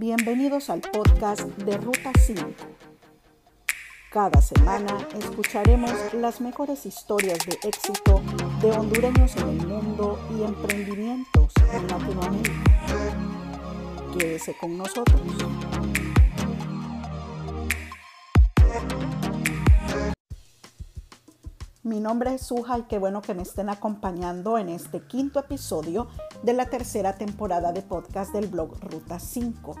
Bienvenidos 0.00 0.70
al 0.70 0.80
podcast 0.80 1.40
de 1.40 1.76
Ruta 1.76 2.12
5. 2.16 2.40
Cada 4.12 4.40
semana 4.40 4.96
escucharemos 5.18 5.90
las 6.14 6.40
mejores 6.40 6.86
historias 6.86 7.40
de 7.44 7.58
éxito 7.68 8.22
de 8.62 8.70
hondureños 8.70 9.34
en 9.38 9.48
el 9.48 9.66
mundo 9.66 10.16
y 10.30 10.44
emprendimientos 10.44 11.52
en 11.72 11.88
Latinoamérica. 11.88 12.52
Quédese 14.16 14.56
con 14.56 14.78
nosotros. 14.78 15.20
Mi 21.82 21.98
nombre 21.98 22.34
es 22.34 22.42
Suja 22.42 22.78
y 22.78 22.82
qué 22.82 23.00
bueno 23.00 23.20
que 23.20 23.34
me 23.34 23.42
estén 23.42 23.68
acompañando 23.68 24.58
en 24.58 24.68
este 24.68 25.00
quinto 25.00 25.40
episodio 25.40 26.06
de 26.42 26.52
la 26.52 26.66
tercera 26.66 27.14
temporada 27.14 27.72
de 27.72 27.82
podcast 27.82 28.32
del 28.32 28.46
blog 28.46 28.78
Ruta 28.80 29.18
5. 29.18 29.74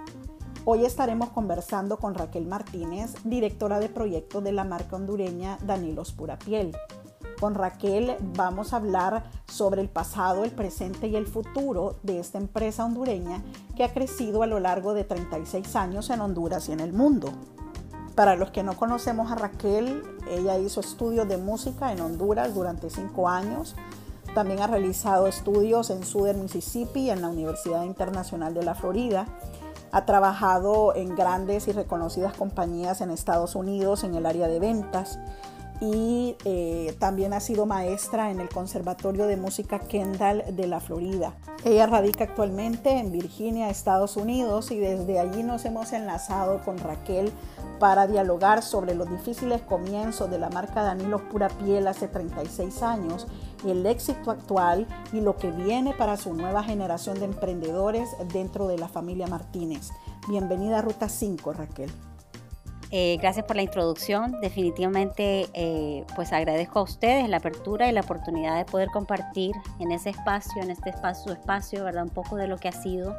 Hoy 0.64 0.84
estaremos 0.84 1.30
conversando 1.30 1.98
con 1.98 2.14
Raquel 2.14 2.46
Martínez, 2.46 3.14
directora 3.24 3.78
de 3.78 3.88
proyecto 3.88 4.40
de 4.40 4.52
la 4.52 4.64
marca 4.64 4.96
hondureña 4.96 5.58
Danilos 5.64 6.12
Pura 6.12 6.38
Piel. 6.38 6.76
Con 7.40 7.54
Raquel 7.54 8.16
vamos 8.34 8.72
a 8.72 8.76
hablar 8.76 9.30
sobre 9.46 9.80
el 9.80 9.88
pasado, 9.88 10.42
el 10.42 10.50
presente 10.50 11.06
y 11.06 11.14
el 11.14 11.26
futuro 11.26 11.96
de 12.02 12.18
esta 12.18 12.38
empresa 12.38 12.84
hondureña 12.84 13.42
que 13.76 13.84
ha 13.84 13.94
crecido 13.94 14.42
a 14.42 14.48
lo 14.48 14.58
largo 14.58 14.94
de 14.94 15.04
36 15.04 15.76
años 15.76 16.10
en 16.10 16.20
Honduras 16.20 16.68
y 16.68 16.72
en 16.72 16.80
el 16.80 16.92
mundo. 16.92 17.32
Para 18.16 18.34
los 18.34 18.50
que 18.50 18.64
no 18.64 18.76
conocemos 18.76 19.30
a 19.30 19.36
Raquel, 19.36 20.02
ella 20.28 20.58
hizo 20.58 20.80
estudios 20.80 21.28
de 21.28 21.36
música 21.36 21.92
en 21.92 22.00
Honduras 22.00 22.52
durante 22.52 22.90
cinco 22.90 23.28
años. 23.28 23.76
También 24.34 24.60
ha 24.60 24.66
realizado 24.66 25.26
estudios 25.26 25.90
en 25.90 26.04
Southern 26.04 26.42
Mississippi 26.42 27.10
en 27.10 27.22
la 27.22 27.28
Universidad 27.28 27.84
Internacional 27.84 28.54
de 28.54 28.62
la 28.62 28.74
Florida. 28.74 29.26
Ha 29.90 30.04
trabajado 30.04 30.94
en 30.94 31.16
grandes 31.16 31.66
y 31.68 31.72
reconocidas 31.72 32.34
compañías 32.34 33.00
en 33.00 33.10
Estados 33.10 33.54
Unidos 33.54 34.04
en 34.04 34.14
el 34.14 34.26
área 34.26 34.46
de 34.46 34.60
ventas 34.60 35.18
y 35.80 36.36
eh, 36.44 36.96
también 36.98 37.32
ha 37.32 37.40
sido 37.40 37.64
maestra 37.66 38.30
en 38.30 38.40
el 38.40 38.48
Conservatorio 38.48 39.26
de 39.26 39.36
Música 39.36 39.78
Kendall 39.78 40.44
de 40.50 40.66
la 40.66 40.80
Florida. 40.80 41.34
Ella 41.64 41.86
radica 41.86 42.24
actualmente 42.24 42.90
en 42.90 43.12
Virginia, 43.12 43.70
Estados 43.70 44.16
Unidos, 44.16 44.70
y 44.70 44.78
desde 44.78 45.20
allí 45.20 45.42
nos 45.42 45.64
hemos 45.64 45.92
enlazado 45.92 46.60
con 46.64 46.78
Raquel 46.78 47.32
para 47.78 48.06
dialogar 48.06 48.62
sobre 48.62 48.94
los 48.94 49.08
difíciles 49.08 49.62
comienzos 49.62 50.30
de 50.30 50.38
la 50.38 50.50
marca 50.50 50.82
Danilo 50.82 51.28
Pura 51.28 51.48
Piel 51.48 51.86
hace 51.86 52.08
36 52.08 52.82
años, 52.82 53.26
el 53.66 53.84
éxito 53.86 54.30
actual 54.30 54.86
y 55.12 55.20
lo 55.20 55.36
que 55.36 55.50
viene 55.50 55.94
para 55.94 56.16
su 56.16 56.34
nueva 56.34 56.62
generación 56.62 57.18
de 57.18 57.26
emprendedores 57.26 58.08
dentro 58.32 58.68
de 58.68 58.78
la 58.78 58.88
familia 58.88 59.26
Martínez. 59.26 59.90
Bienvenida 60.28 60.78
a 60.78 60.82
Ruta 60.82 61.08
5, 61.08 61.52
Raquel. 61.52 61.90
Eh, 62.90 63.18
gracias 63.20 63.44
por 63.44 63.56
la 63.56 63.62
introducción. 63.62 64.40
Definitivamente, 64.40 65.48
eh, 65.52 66.04
pues 66.16 66.32
agradezco 66.32 66.78
a 66.78 66.82
ustedes 66.82 67.28
la 67.28 67.38
apertura 67.38 67.88
y 67.88 67.92
la 67.92 68.00
oportunidad 68.00 68.56
de 68.56 68.64
poder 68.64 68.88
compartir 68.88 69.54
en 69.78 69.92
ese 69.92 70.10
espacio, 70.10 70.62
en 70.62 70.70
este 70.70 70.90
espacio, 70.90 71.24
su 71.24 71.32
espacio, 71.32 71.84
¿verdad? 71.84 72.04
Un 72.04 72.10
poco 72.10 72.36
de 72.36 72.46
lo 72.46 72.56
que 72.56 72.68
ha 72.68 72.72
sido 72.72 73.16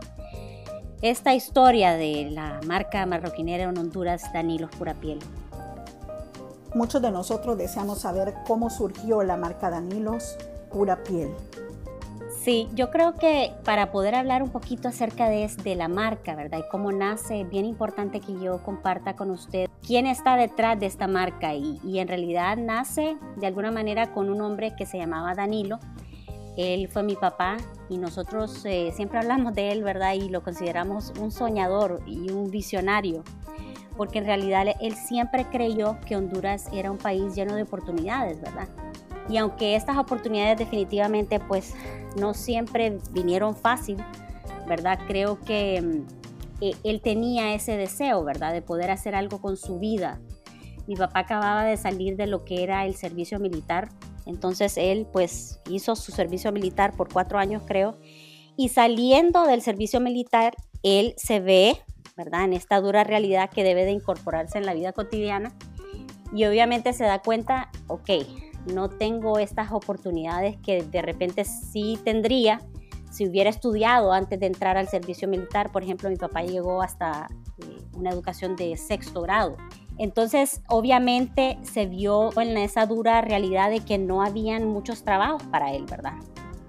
esta 1.02 1.34
historia 1.34 1.94
de 1.94 2.30
la 2.32 2.60
marca 2.66 3.06
marroquinera 3.06 3.64
en 3.64 3.78
Honduras, 3.78 4.34
Danilos 4.34 4.72
Pura 4.72 4.96
Piel. 4.96 5.20
Muchos 6.74 7.02
de 7.02 7.12
nosotros 7.12 7.58
deseamos 7.58 8.00
saber 8.00 8.36
cómo 8.48 8.70
surgió 8.70 9.24
la 9.24 9.38
marca 9.38 9.70
Danilos 9.70 10.38
Pura 10.72 11.04
Piel. 11.04 11.30
Sí, 12.44 12.70
yo 12.74 12.90
creo 12.90 13.16
que 13.16 13.54
para 13.66 13.92
poder 13.92 14.16
hablar 14.16 14.44
un 14.44 14.50
poquito 14.50 14.88
acerca 14.88 15.30
de, 15.30 15.50
de 15.64 15.76
la 15.76 15.88
marca, 15.88 16.36
¿verdad? 16.36 16.60
Y 16.60 16.70
cómo 16.70 16.92
nace, 16.92 17.42
es 17.42 17.50
bien 17.50 17.66
importante 17.66 18.22
que 18.22 18.40
yo 18.40 18.64
comparta 18.64 19.16
con 19.16 19.30
usted 19.32 19.68
quién 19.86 20.06
está 20.06 20.36
detrás 20.36 20.80
de 20.80 20.86
esta 20.86 21.08
marca. 21.08 21.56
Y, 21.56 22.00
en 22.00 22.08
realidad 22.08 22.56
nace 22.58 23.18
de 23.38 23.48
alguna 23.48 23.72
manera 23.72 24.14
con 24.14 24.30
un 24.30 24.42
hombre 24.42 24.76
que 24.76 24.86
se 24.86 24.98
llamaba 24.98 25.34
Danilo. 25.34 25.80
Él 26.58 26.88
fue 26.90 27.04
mi 27.04 27.16
papá 27.16 27.58
y 27.90 27.98
nosotros 27.98 28.64
eh, 28.66 28.92
siempre 28.96 29.20
hablamos 29.20 29.54
de 29.54 29.72
él, 29.72 29.84
¿verdad? 29.84 30.14
Y 30.14 30.30
lo 30.30 30.44
consideramos 30.44 31.14
un 31.20 31.32
soñador 31.32 32.02
y 32.06 32.32
un 32.32 32.52
visionario, 32.52 33.24
porque 34.00 34.20
en 34.20 34.26
realidad 34.26 34.66
él 34.80 34.96
siempre 34.96 35.46
creyó 35.52 35.98
que 36.06 36.16
Honduras 36.16 36.70
era 36.72 36.90
un 36.90 36.98
país 36.98 37.36
lleno 37.36 37.56
de 37.56 37.64
oportunidades, 37.64 38.40
¿verdad? 38.40 38.70
Y 39.28 39.36
aunque 39.36 39.76
estas 39.76 39.98
oportunidades 39.98 40.58
definitivamente 40.58 41.42
pues 41.42 41.74
no 42.16 42.34
siempre 42.34 42.98
vinieron 43.12 43.58
fácil, 43.58 43.98
¿verdad? 44.70 45.00
Creo 45.06 45.42
que 45.42 45.82
mm, 45.82 46.64
e, 46.64 46.76
él 46.86 47.02
tenía 47.02 47.54
ese 47.54 47.76
deseo, 47.76 48.24
¿verdad? 48.24 48.54
De 48.54 48.62
poder 48.62 48.90
hacer 48.90 49.16
algo 49.16 49.42
con 49.42 49.58
su 49.58 49.80
vida. 49.80 50.22
Mi 50.88 50.96
papá 50.96 51.20
acababa 51.20 51.66
de 51.66 51.76
salir 51.76 52.16
de 52.16 52.28
lo 52.28 52.46
que 52.46 52.64
era 52.64 52.86
el 52.86 52.96
servicio 52.96 53.38
militar 53.38 53.90
entonces 54.26 54.78
él 54.78 55.08
pues 55.12 55.60
hizo 55.70 55.96
su 55.96 56.12
servicio 56.12 56.52
militar 56.52 56.96
por 56.96 57.12
cuatro 57.12 57.40
años 57.40 57.64
creo 57.66 57.98
y 58.56 58.70
saliendo 58.70 59.46
del 59.46 59.64
servicio 59.64 60.00
militar 60.00 60.54
él 60.84 61.14
se 61.18 61.40
ve, 61.40 61.78
¿verdad? 62.20 62.44
En 62.44 62.54
esta 62.54 62.80
dura 62.80 63.04
realidad 63.04 63.50
que 63.50 63.64
debe 63.64 63.86
de 63.86 63.92
incorporarse 63.92 64.58
en 64.58 64.66
la 64.66 64.74
vida 64.74 64.94
cotidiana 64.94 65.52
y 66.32 66.46
obviamente 66.46 66.94
se 66.94 67.06
da 67.06 67.20
cuenta, 67.20 67.72
ok, 67.88 68.10
no 68.72 68.90
tengo 68.90 69.40
estas 69.40 69.72
oportunidades 69.72 70.58
que 70.58 70.84
de 70.84 71.02
repente 71.02 71.46
sí 71.46 71.98
tendría 72.04 72.62
si 73.10 73.28
hubiera 73.28 73.50
estudiado 73.50 74.14
antes 74.14 74.40
de 74.40 74.46
entrar 74.46 74.78
al 74.78 74.88
servicio 74.88 75.28
militar. 75.28 75.72
Por 75.72 75.82
ejemplo, 75.82 76.10
mi 76.10 76.18
papá 76.18 76.44
llegó 76.44 76.84
hasta 76.84 77.28
eh, 77.58 77.82
una 77.94 78.12
educación 78.12 78.56
de 78.56 78.78
sexto 78.78 79.22
grado 79.22 79.58
entonces, 80.00 80.62
obviamente 80.70 81.60
se 81.62 81.86
vio 81.86 82.30
en 82.40 82.56
esa 82.58 82.86
dura 82.86 83.20
realidad 83.20 83.70
de 83.70 83.82
que 83.82 83.98
no 83.98 84.24
habían 84.24 84.66
muchos 84.66 85.04
trabajos 85.04 85.44
para 85.44 85.74
él, 85.74 85.84
¿verdad? 85.84 86.14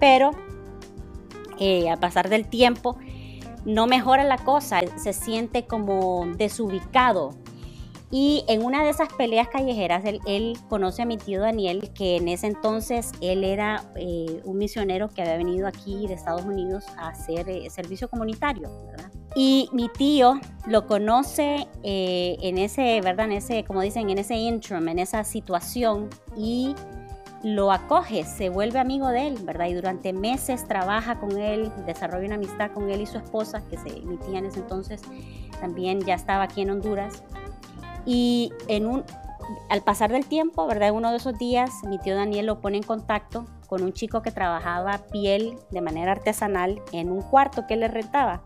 Pero 0.01 0.33
eh, 1.61 1.89
al 1.89 2.01
pasar 2.01 2.29
del 2.29 2.49
tiempo, 2.49 2.99
no 3.65 3.87
mejora 3.87 4.25
la 4.25 4.39
cosa, 4.39 4.81
se 4.97 5.13
siente 5.13 5.67
como 5.67 6.27
desubicado. 6.37 7.35
Y 8.13 8.45
en 8.49 8.65
una 8.65 8.83
de 8.83 8.91
esas 8.91 9.13
peleas 9.13 9.49
callejeras, 9.49 10.03
él, 10.05 10.59
conoce 10.69 11.03
a 11.03 11.07
mi 11.07 11.17
tío 11.17 11.41
Daniel, 11.41 11.91
que 11.95 12.17
en 12.17 12.27
ese 12.27 12.49
entonces 12.49 13.13
él 13.21 13.45
era 13.45 13.85
eh, 13.95 14.41
un 14.45 14.59
misionero 14.59 15.09
que 15.09 15.23
había 15.23 15.37
venido 15.37 15.69
aquí 15.69 16.09
de 16.09 16.15
Estados 16.15 16.45
Unidos 16.45 16.85
a 16.99 17.09
hacer 17.09 17.49
eh, 17.49 17.71
servicio 17.71 18.09
comunitario. 18.09 18.69
Y 19.37 19.69
mi 19.73 19.89
tío 19.89 20.41
lo 20.67 20.89
conoce 20.89 21.69
eh, 21.85 22.37
en 22.41 22.59
ese, 22.59 23.01
¿verdad? 23.01 23.27
En 23.27 23.33
ese, 23.33 23.63
como 23.63 23.81
dicen, 23.81 24.11
en 24.11 24.19
ese 24.19 24.35
interim, 24.35 24.89
en 24.89 24.99
esa 24.99 25.23
situación 25.23 26.11
y 26.37 26.75
lo 27.43 27.73
acoge, 27.73 28.25
se 28.25 28.51
vuelve 28.51 28.79
amigo 28.79 29.09
de 29.09 29.29
él, 29.29 29.39
¿verdad? 29.43 29.67
Y 29.67 29.75
durante 29.75 30.13
meses 30.13 30.67
trabaja 30.67 31.19
con 31.19 31.39
él, 31.39 31.73
desarrolla 31.87 32.27
una 32.27 32.35
amistad 32.35 32.71
con 32.73 32.91
él 32.91 33.01
y 33.01 33.07
su 33.07 33.19
esposa, 33.19 33.63
que 33.69 33.79
se, 33.79 34.01
mi 34.03 34.17
tía 34.19 34.39
en 34.39 34.47
ese 34.47 34.61
entonces 34.61 35.03
también 35.61 36.01
ya 36.01 36.15
estaba 36.15 36.45
aquí 36.45 36.63
en 36.63 36.71
Honduras. 36.71 37.23
Y 38.07 38.53
en 38.67 38.87
un, 38.87 39.05
al 39.69 39.83
pasar 39.83 40.11
del 40.11 40.27
tiempo, 40.27 40.67
¿verdad? 40.67 40.93
Uno 40.93 41.11
de 41.11 41.19
esos 41.19 41.39
días, 41.39 41.71
mi 41.87 41.99
tío 41.99 42.15
Daniel 42.15 42.47
lo 42.47 42.61
pone 42.61 42.79
en 42.79 42.83
contacto 42.83 43.47
con 43.69 43.83
un 43.83 43.93
chico 43.93 44.23
que 44.23 44.33
trabajaba 44.33 44.99
piel 45.13 45.57
de 45.71 45.81
manera 45.81 46.13
artesanal 46.13 46.83
en 46.93 47.11
un 47.11 47.23
cuarto 47.23 47.67
que 47.67 47.75
él 47.75 47.81
le 47.81 47.89
rentaba. 47.89 48.43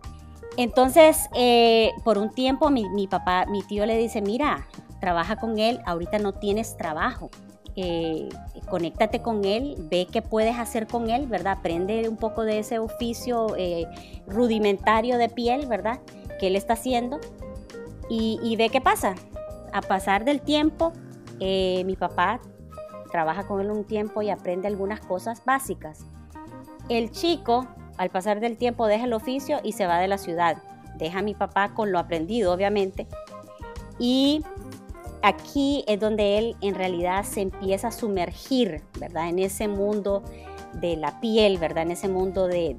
Entonces, 0.57 1.29
eh, 1.35 1.93
por 2.05 2.19
un 2.19 2.31
tiempo 2.31 2.71
mi, 2.71 3.09
papá, 3.09 3.47
mi 3.47 3.63
tío 3.63 3.87
le 3.87 3.97
dice, 3.97 4.23
mira, 4.23 4.69
trabaja 5.01 5.37
con 5.37 5.59
él, 5.59 5.81
ahorita 5.85 6.19
no 6.19 6.33
tienes 6.33 6.77
trabajo. 6.77 7.31
Eh, 7.77 8.29
conéctate 8.69 9.21
con 9.21 9.45
él, 9.45 9.77
ve 9.91 10.07
qué 10.11 10.23
puedes 10.23 10.59
hacer 10.59 10.87
con 10.87 11.11
él, 11.11 11.27
¿verdad? 11.27 11.59
Aprende 11.59 12.09
un 12.09 12.17
poco 12.17 12.45
de 12.45 12.61
ese 12.61 12.79
oficio 12.79 13.57
eh, 13.57 13.87
rudimentario 14.27 15.19
de 15.19 15.29
piel, 15.29 15.67
¿verdad? 15.67 16.01
Que 16.39 16.47
él 16.47 16.57
está 16.57 16.75
haciendo 16.75 17.19
y, 18.09 18.39
y, 18.43 18.55
ve 18.57 18.69
qué 18.69 18.81
pasa. 18.81 19.15
A 19.73 19.81
pasar 19.81 20.25
del 20.25 20.41
tiempo, 20.41 20.93
mi 21.41 21.97
papá 21.97 22.41
trabaja 23.11 23.45
con 23.47 23.61
él 23.61 23.73
un 23.73 23.85
tiempo 23.85 24.23
y 24.23 24.31
aprende 24.31 24.69
algunas 24.69 25.01
cosas 25.01 25.45
básicas. 25.45 26.05
El 26.89 27.11
chico 27.11 27.67
al 27.97 28.11
pasar 28.11 28.41
del 28.41 28.57
tiempo 28.57 28.87
deja 28.87 29.05
el 29.05 29.13
oficio 29.13 29.61
y 29.63 29.73
se 29.73 29.87
va 29.87 29.99
de 29.99 30.09
la 30.09 30.19
ciudad. 30.19 30.59
Deja 30.97 31.21
a 31.21 31.23
mi 31.23 31.35
papá 31.35 31.75
con 31.75 31.93
lo 31.93 31.99
aprendido, 31.99 32.53
obviamente. 32.53 33.07
Y 33.99 34.43
aquí 35.25 35.85
es 35.87 35.99
donde 35.99 36.39
él 36.39 36.57
en 36.61 36.75
realidad 36.75 37.25
se 37.25 37.41
empieza 37.41 37.89
a 37.89 37.93
sumergir, 37.93 38.83
¿verdad? 39.01 39.31
En 39.31 39.39
ese 39.39 39.69
mundo 39.69 40.23
de 40.75 40.97
la 40.97 41.19
piel, 41.21 41.57
¿verdad? 41.57 41.85
En 41.85 41.93
ese 41.93 42.09
mundo 42.09 42.47
de, 42.47 42.77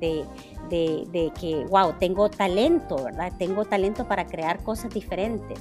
que, 0.70 1.66
wow, 1.70 1.94
tengo 2.00 2.30
talento, 2.30 3.04
¿verdad? 3.04 3.34
Tengo 3.40 3.66
talento 3.66 4.08
para 4.08 4.28
crear 4.28 4.62
cosas 4.64 4.94
diferentes. 4.94 5.60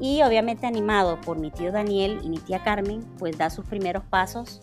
Y 0.00 0.22
obviamente 0.22 0.66
animado 0.66 1.20
por 1.20 1.38
mi 1.38 1.50
tío 1.50 1.70
Daniel 1.70 2.20
y 2.22 2.30
mi 2.30 2.38
tía 2.38 2.62
Carmen, 2.62 3.04
pues 3.18 3.36
da 3.36 3.50
sus 3.50 3.66
primeros 3.66 4.04
pasos 4.04 4.62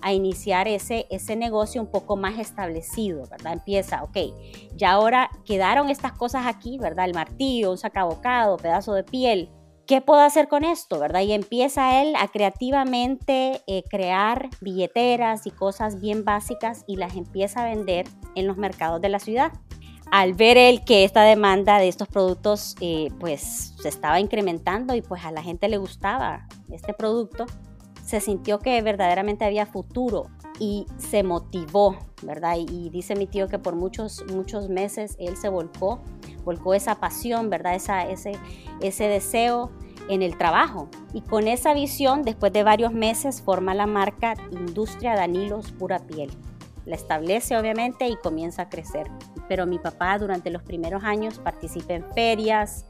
a 0.00 0.12
iniciar 0.12 0.68
ese, 0.68 1.06
ese 1.10 1.36
negocio 1.36 1.82
un 1.82 1.90
poco 1.90 2.16
más 2.16 2.38
establecido, 2.38 3.26
¿verdad? 3.30 3.54
Empieza, 3.54 4.02
ok, 4.02 4.16
ya 4.74 4.92
ahora 4.92 5.30
quedaron 5.44 5.90
estas 5.90 6.12
cosas 6.12 6.46
aquí, 6.46 6.78
¿verdad? 6.78 7.06
El 7.06 7.14
martillo, 7.14 7.70
un 7.70 7.78
sacabocado, 7.78 8.56
pedazo 8.56 8.94
de 8.94 9.04
piel. 9.04 9.50
¿Qué 9.86 10.00
puedo 10.00 10.22
hacer 10.22 10.48
con 10.48 10.64
esto, 10.64 10.98
verdad? 10.98 11.20
Y 11.20 11.32
empieza 11.32 12.00
él 12.00 12.14
a 12.16 12.28
creativamente 12.28 13.62
eh, 13.66 13.84
crear 13.90 14.48
billeteras 14.62 15.46
y 15.46 15.50
cosas 15.50 16.00
bien 16.00 16.24
básicas 16.24 16.84
y 16.86 16.96
las 16.96 17.14
empieza 17.16 17.60
a 17.62 17.68
vender 17.68 18.06
en 18.34 18.46
los 18.46 18.56
mercados 18.56 19.02
de 19.02 19.10
la 19.10 19.18
ciudad. 19.18 19.52
Al 20.10 20.32
ver 20.32 20.56
él 20.56 20.84
que 20.86 21.04
esta 21.04 21.22
demanda 21.22 21.78
de 21.78 21.88
estos 21.88 22.08
productos 22.08 22.76
eh, 22.80 23.10
pues 23.20 23.74
se 23.78 23.90
estaba 23.90 24.20
incrementando 24.20 24.94
y 24.94 25.02
pues 25.02 25.22
a 25.24 25.32
la 25.32 25.42
gente 25.42 25.68
le 25.68 25.76
gustaba 25.76 26.46
este 26.70 26.94
producto, 26.94 27.44
se 28.06 28.20
sintió 28.20 28.60
que 28.60 28.80
verdaderamente 28.80 29.44
había 29.44 29.66
futuro 29.66 30.30
y 30.60 30.86
se 30.98 31.22
motivó, 31.22 31.96
¿verdad? 32.22 32.56
Y, 32.58 32.90
dice 32.90 33.16
mi 33.16 33.26
tío 33.26 33.48
que 33.48 33.58
por 33.58 33.74
muchos, 33.74 34.24
muchos 34.32 34.68
meses 34.68 35.16
él 35.18 35.36
se 35.36 35.48
volcó, 35.48 36.00
volcó 36.44 36.74
esa 36.74 36.96
pasión, 36.96 37.50
¿verdad? 37.50 37.74
Esa, 37.74 38.02
ese, 38.02 38.32
ese 38.80 39.08
deseo 39.08 39.70
en 40.08 40.22
el 40.22 40.36
trabajo. 40.36 40.88
Y 41.12 41.22
con 41.22 41.48
esa 41.48 41.74
visión, 41.74 42.22
después 42.22 42.52
de 42.52 42.62
varios 42.62 42.92
meses, 42.92 43.42
forma 43.42 43.74
la 43.74 43.86
marca 43.86 44.34
Industria 44.52 45.16
Danilos 45.16 45.72
Pura 45.72 45.98
Piel. 45.98 46.30
La 46.84 46.96
establece 46.96 47.56
obviamente 47.56 48.06
y 48.08 48.16
comienza 48.16 48.62
a 48.62 48.68
crecer. 48.68 49.10
Pero 49.48 49.66
mi 49.66 49.78
papá 49.78 50.18
durante 50.18 50.50
los 50.50 50.62
primeros 50.62 51.02
años 51.04 51.38
participa 51.38 51.94
en 51.94 52.04
ferias, 52.12 52.86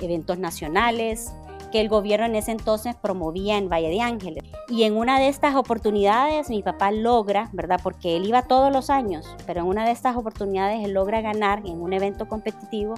eventos 0.00 0.38
nacionales, 0.38 1.32
que 1.72 1.80
el 1.80 1.88
gobierno 1.88 2.26
en 2.26 2.34
ese 2.34 2.52
entonces 2.52 2.96
promovía 2.96 3.56
en 3.56 3.68
Valle 3.68 3.88
de 3.88 4.00
Ángeles. 4.00 4.44
Y 4.70 4.84
en 4.84 4.96
una 4.96 5.18
de 5.18 5.26
estas 5.26 5.56
oportunidades 5.56 6.48
mi 6.48 6.62
papá 6.62 6.92
logra, 6.92 7.50
¿verdad? 7.52 7.80
Porque 7.82 8.16
él 8.16 8.24
iba 8.24 8.42
todos 8.42 8.72
los 8.72 8.88
años, 8.88 9.26
pero 9.44 9.62
en 9.62 9.66
una 9.66 9.84
de 9.84 9.90
estas 9.90 10.16
oportunidades 10.16 10.84
él 10.84 10.92
logra 10.92 11.20
ganar 11.20 11.60
en 11.66 11.82
un 11.82 11.92
evento 11.92 12.28
competitivo 12.28 12.94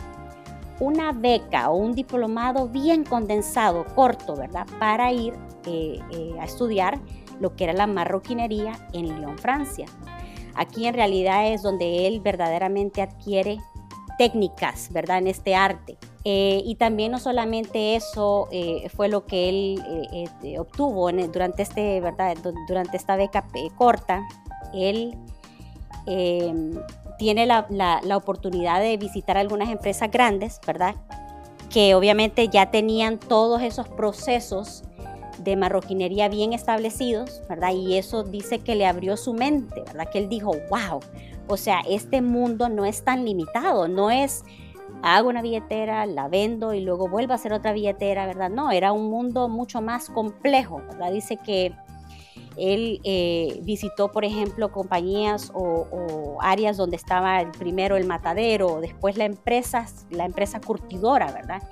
una 0.81 1.13
beca 1.13 1.71
o 1.71 1.77
un 1.77 1.95
diplomado 1.95 2.69
bien 2.69 3.05
condensado, 3.05 3.87
corto, 3.95 4.37
¿verdad? 4.37 4.67
Para 4.79 5.13
ir 5.13 5.33
eh, 5.65 6.01
eh, 6.11 6.35
a 6.41 6.45
estudiar 6.45 7.01
lo 7.41 7.55
que 7.57 7.65
era 7.65 7.73
la 7.73 7.87
marroquinería 7.87 8.73
en 8.93 9.07
Lyon, 9.07 9.39
Francia. 9.39 9.87
Aquí 10.55 10.87
en 10.87 10.95
realidad 10.95 11.53
es 11.53 11.63
donde 11.63 12.07
él 12.07 12.21
verdaderamente 12.21 13.01
adquiere 13.01 13.59
técnicas, 14.19 14.93
¿verdad? 14.93 15.19
En 15.19 15.29
este 15.29 15.55
arte. 15.55 15.97
Eh, 16.25 16.63
y 16.65 16.77
también 16.77 17.11
no 17.11 17.19
solamente 17.19 17.97
eso 17.97 18.49
eh, 18.53 18.89
fue 18.95 19.09
lo 19.09 19.27
que 19.27 19.49
él 19.49 19.83
eh, 20.45 20.59
obtuvo 20.59 21.11
durante, 21.11 21.63
este, 21.63 22.01
¿verdad? 22.01 22.37
durante 22.69 22.97
esta 22.97 23.17
beca 23.17 23.45
corta, 23.77 24.23
él 24.73 25.17
em, 26.07 26.79
tiene 27.19 27.47
la, 27.47 27.67
la, 27.71 28.17
oportunidad 28.17 28.81
de 28.81 28.97
visitar 28.97 29.37
algunas 29.37 29.69
empresas 29.69 30.11
grandes, 30.13 30.61
¿verdad? 30.65 30.95
Que 31.71 31.97
obviamente 31.97 32.49
ya 32.49 32.71
tenían 32.71 33.19
todos 33.19 33.61
esos 33.63 33.89
procesos 33.89 34.85
de 35.39 35.57
marroquinería 35.57 36.29
bien 36.29 36.53
establecidos, 36.53 37.43
¿verdad? 37.49 37.73
Y 37.73 37.97
eso 37.97 38.23
dice 38.23 38.61
que 38.61 38.77
le 38.77 38.87
abrió 38.87 39.17
su 39.17 39.35
mente, 39.35 39.83
¿verdad? 39.87 40.09
Que 40.09 40.19
él 40.19 40.29
dijo, 40.29 40.53
wow, 40.71 41.01
o 41.49 41.57
sea, 41.57 41.81
este 41.89 42.23
mundo 42.23 42.69
no 42.69 42.85
es 42.85 43.05
tan 43.05 43.25
limitado, 43.25 43.89
no 43.89 44.11
es 44.11 44.45
hago 45.02 45.28
una 45.28 45.43
billetera, 45.43 46.06
la 46.06 46.28
vendo 46.28 46.72
y 46.72 46.81
luego 46.81 47.08
vuelvo 47.08 47.32
a 47.32 47.37
hacer 47.37 47.52
otra 47.52 47.72
billetera, 47.72 48.26
¿verdad? 48.26 48.50
No, 48.50 48.70
era 48.70 48.93
un 48.93 49.10
mundo 49.10 49.49
mucho 49.49 49.82
más 49.82 50.08
complejo, 50.08 50.78
¿verdad? 50.88 51.12
Dice 51.12 51.37
que 51.37 51.75
él 52.56 53.00
eh, 53.04 53.60
visitó, 53.62 54.12
por 54.12 54.25
ejemplo, 54.25 54.70
compañías 54.70 55.50
o, 55.54 56.38
áreas 56.40 56.76
donde 56.76 56.96
estaba 56.96 57.40
el 57.40 57.50
primero 57.50 57.96
el 57.96 58.06
matadero, 58.06 58.81
después 58.81 59.16
la 59.16 59.25
empresa, 59.25 59.87
la 60.10 60.25
empresa 60.25 60.60
curtidora, 60.60 61.32
¿verdad? 61.32 61.62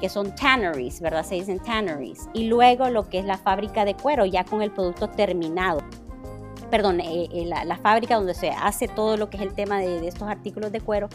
Que 0.00 0.08
son 0.08 0.34
tanneries, 0.34 1.00
¿verdad? 1.00 1.24
Se 1.24 1.36
dicen 1.36 1.60
tanneries. 1.60 2.28
Y 2.34 2.44
luego 2.44 2.88
lo 2.90 3.08
que 3.08 3.18
es 3.18 3.24
la 3.24 3.38
fábrica 3.38 3.84
de 3.84 3.94
cuero, 3.94 4.26
ya 4.26 4.44
con 4.44 4.62
el 4.62 4.70
producto 4.70 5.08
terminado. 5.08 5.80
Perdón, 6.70 7.00
eh, 7.00 7.28
eh, 7.32 7.46
la, 7.46 7.76
fábrica 7.76 8.16
donde 8.16 8.34
se 8.34 8.50
hace 8.50 8.88
todo 8.88 9.16
lo 9.16 9.30
que 9.30 9.36
es 9.36 9.42
el 9.42 9.54
tema 9.54 9.78
de, 9.78 10.00
de 10.00 10.08
estos 10.08 10.28
artículos 10.28 10.72
de 10.72 10.80
cuero 10.80 11.08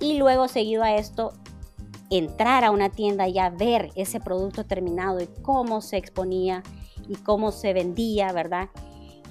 y 0.00 0.18
luego 0.18 0.48
seguido 0.48 0.82
a 0.82 0.94
esto 0.94 1.32
entrar 2.10 2.64
a 2.64 2.70
una 2.70 2.88
tienda 2.88 3.28
y 3.28 3.38
a 3.38 3.50
ver 3.50 3.90
ese 3.94 4.20
producto 4.20 4.64
terminado 4.64 5.20
y 5.20 5.28
cómo 5.42 5.80
se 5.80 5.96
exponía 5.96 6.62
y 7.08 7.16
cómo 7.16 7.52
se 7.52 7.72
vendía, 7.72 8.32
¿verdad? 8.32 8.68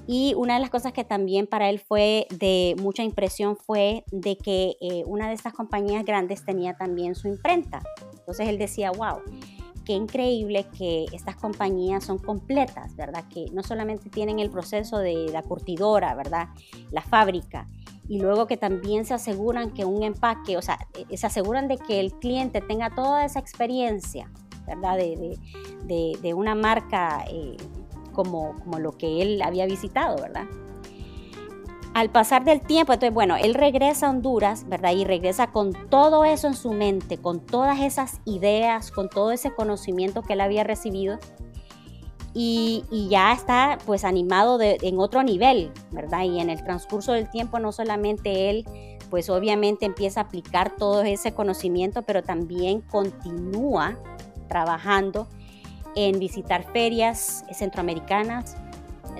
Y 0.06 0.32
una 0.36 0.54
de 0.54 0.60
las 0.60 0.70
cosas 0.70 0.94
que 0.94 1.04
también 1.04 1.46
para 1.46 1.68
él 1.68 1.80
fue 1.80 2.26
de 2.30 2.74
mucha 2.80 3.02
impresión 3.02 3.56
fue 3.56 4.04
de 4.10 4.38
que 4.38 4.76
eh, 4.80 5.02
una 5.06 5.28
de 5.28 5.34
estas 5.34 5.52
compañías 5.52 6.04
grandes 6.04 6.46
tenía 6.46 6.74
también 6.74 7.14
su 7.14 7.28
imprenta. 7.28 7.82
Entonces 8.18 8.48
él 8.48 8.56
decía, 8.56 8.90
wow, 8.90 9.18
qué 9.84 9.92
increíble 9.92 10.66
que 10.76 11.04
estas 11.12 11.36
compañías 11.36 12.04
son 12.04 12.18
completas, 12.18 12.96
¿verdad? 12.96 13.24
Que 13.28 13.46
no 13.52 13.62
solamente 13.62 14.08
tienen 14.08 14.38
el 14.38 14.48
proceso 14.48 14.98
de 14.98 15.28
la 15.30 15.42
curtidora, 15.42 16.14
¿verdad? 16.14 16.48
La 16.90 17.02
fábrica, 17.02 17.68
y 18.08 18.20
luego 18.20 18.46
que 18.46 18.56
también 18.56 19.04
se 19.04 19.14
aseguran 19.14 19.70
que 19.70 19.84
un 19.84 20.02
empaque, 20.02 20.56
o 20.56 20.62
sea, 20.62 20.78
eh, 21.10 21.16
se 21.16 21.26
aseguran 21.26 21.68
de 21.68 21.76
que 21.76 22.00
el 22.00 22.12
cliente 22.14 22.62
tenga 22.62 22.90
toda 22.94 23.24
esa 23.24 23.38
experiencia, 23.38 24.30
¿verdad? 24.66 24.96
De, 24.96 25.38
de, 26.20 26.34
una 26.34 26.54
marca 26.54 27.24
eh, 27.30 27.56
como, 28.12 28.54
como 28.60 28.78
lo 28.78 28.92
que 28.92 29.22
él 29.22 29.42
había 29.42 29.66
visitado, 29.66 30.16
¿verdad? 30.16 30.46
Al 31.94 32.10
pasar 32.10 32.44
del 32.44 32.60
tiempo, 32.60 32.92
entonces, 32.92 33.12
bueno, 33.12 33.36
él 33.36 33.54
regresa 33.54 34.06
a 34.06 34.10
Honduras, 34.10 34.68
¿verdad? 34.68 34.92
Y 34.92 35.04
regresa 35.04 35.48
con 35.48 35.72
todo 35.90 36.24
eso 36.24 36.46
en 36.46 36.54
su 36.54 36.72
mente, 36.72 37.18
con 37.18 37.40
todas 37.40 37.80
esas 37.80 38.20
ideas, 38.24 38.90
con 38.90 39.08
todo 39.10 39.32
ese 39.32 39.52
conocimiento 39.54 40.22
que 40.22 40.34
él 40.34 40.40
había 40.40 40.64
recibido 40.64 41.18
y, 42.34 42.84
ya 43.10 43.32
está 43.32 43.78
pues 43.86 44.04
animado 44.04 44.58
en 44.60 44.98
otro 44.98 45.22
nivel, 45.22 45.72
¿verdad? 45.90 46.24
Y 46.24 46.40
en 46.40 46.50
el 46.50 46.62
transcurso 46.62 47.12
del 47.12 47.30
tiempo 47.30 47.58
no 47.58 47.72
solamente 47.72 48.50
él 48.50 48.64
pues 49.10 49.30
obviamente 49.30 49.86
empieza 49.86 50.20
a 50.20 50.24
aplicar 50.24 50.76
todo 50.76 51.02
ese 51.02 51.32
conocimiento, 51.32 52.02
pero 52.02 52.22
también 52.22 52.82
continúa 52.82 53.96
trabajando 54.48 55.26
en 55.94 56.18
visitar 56.18 56.64
ferias 56.72 57.44
centroamericanas. 57.52 58.56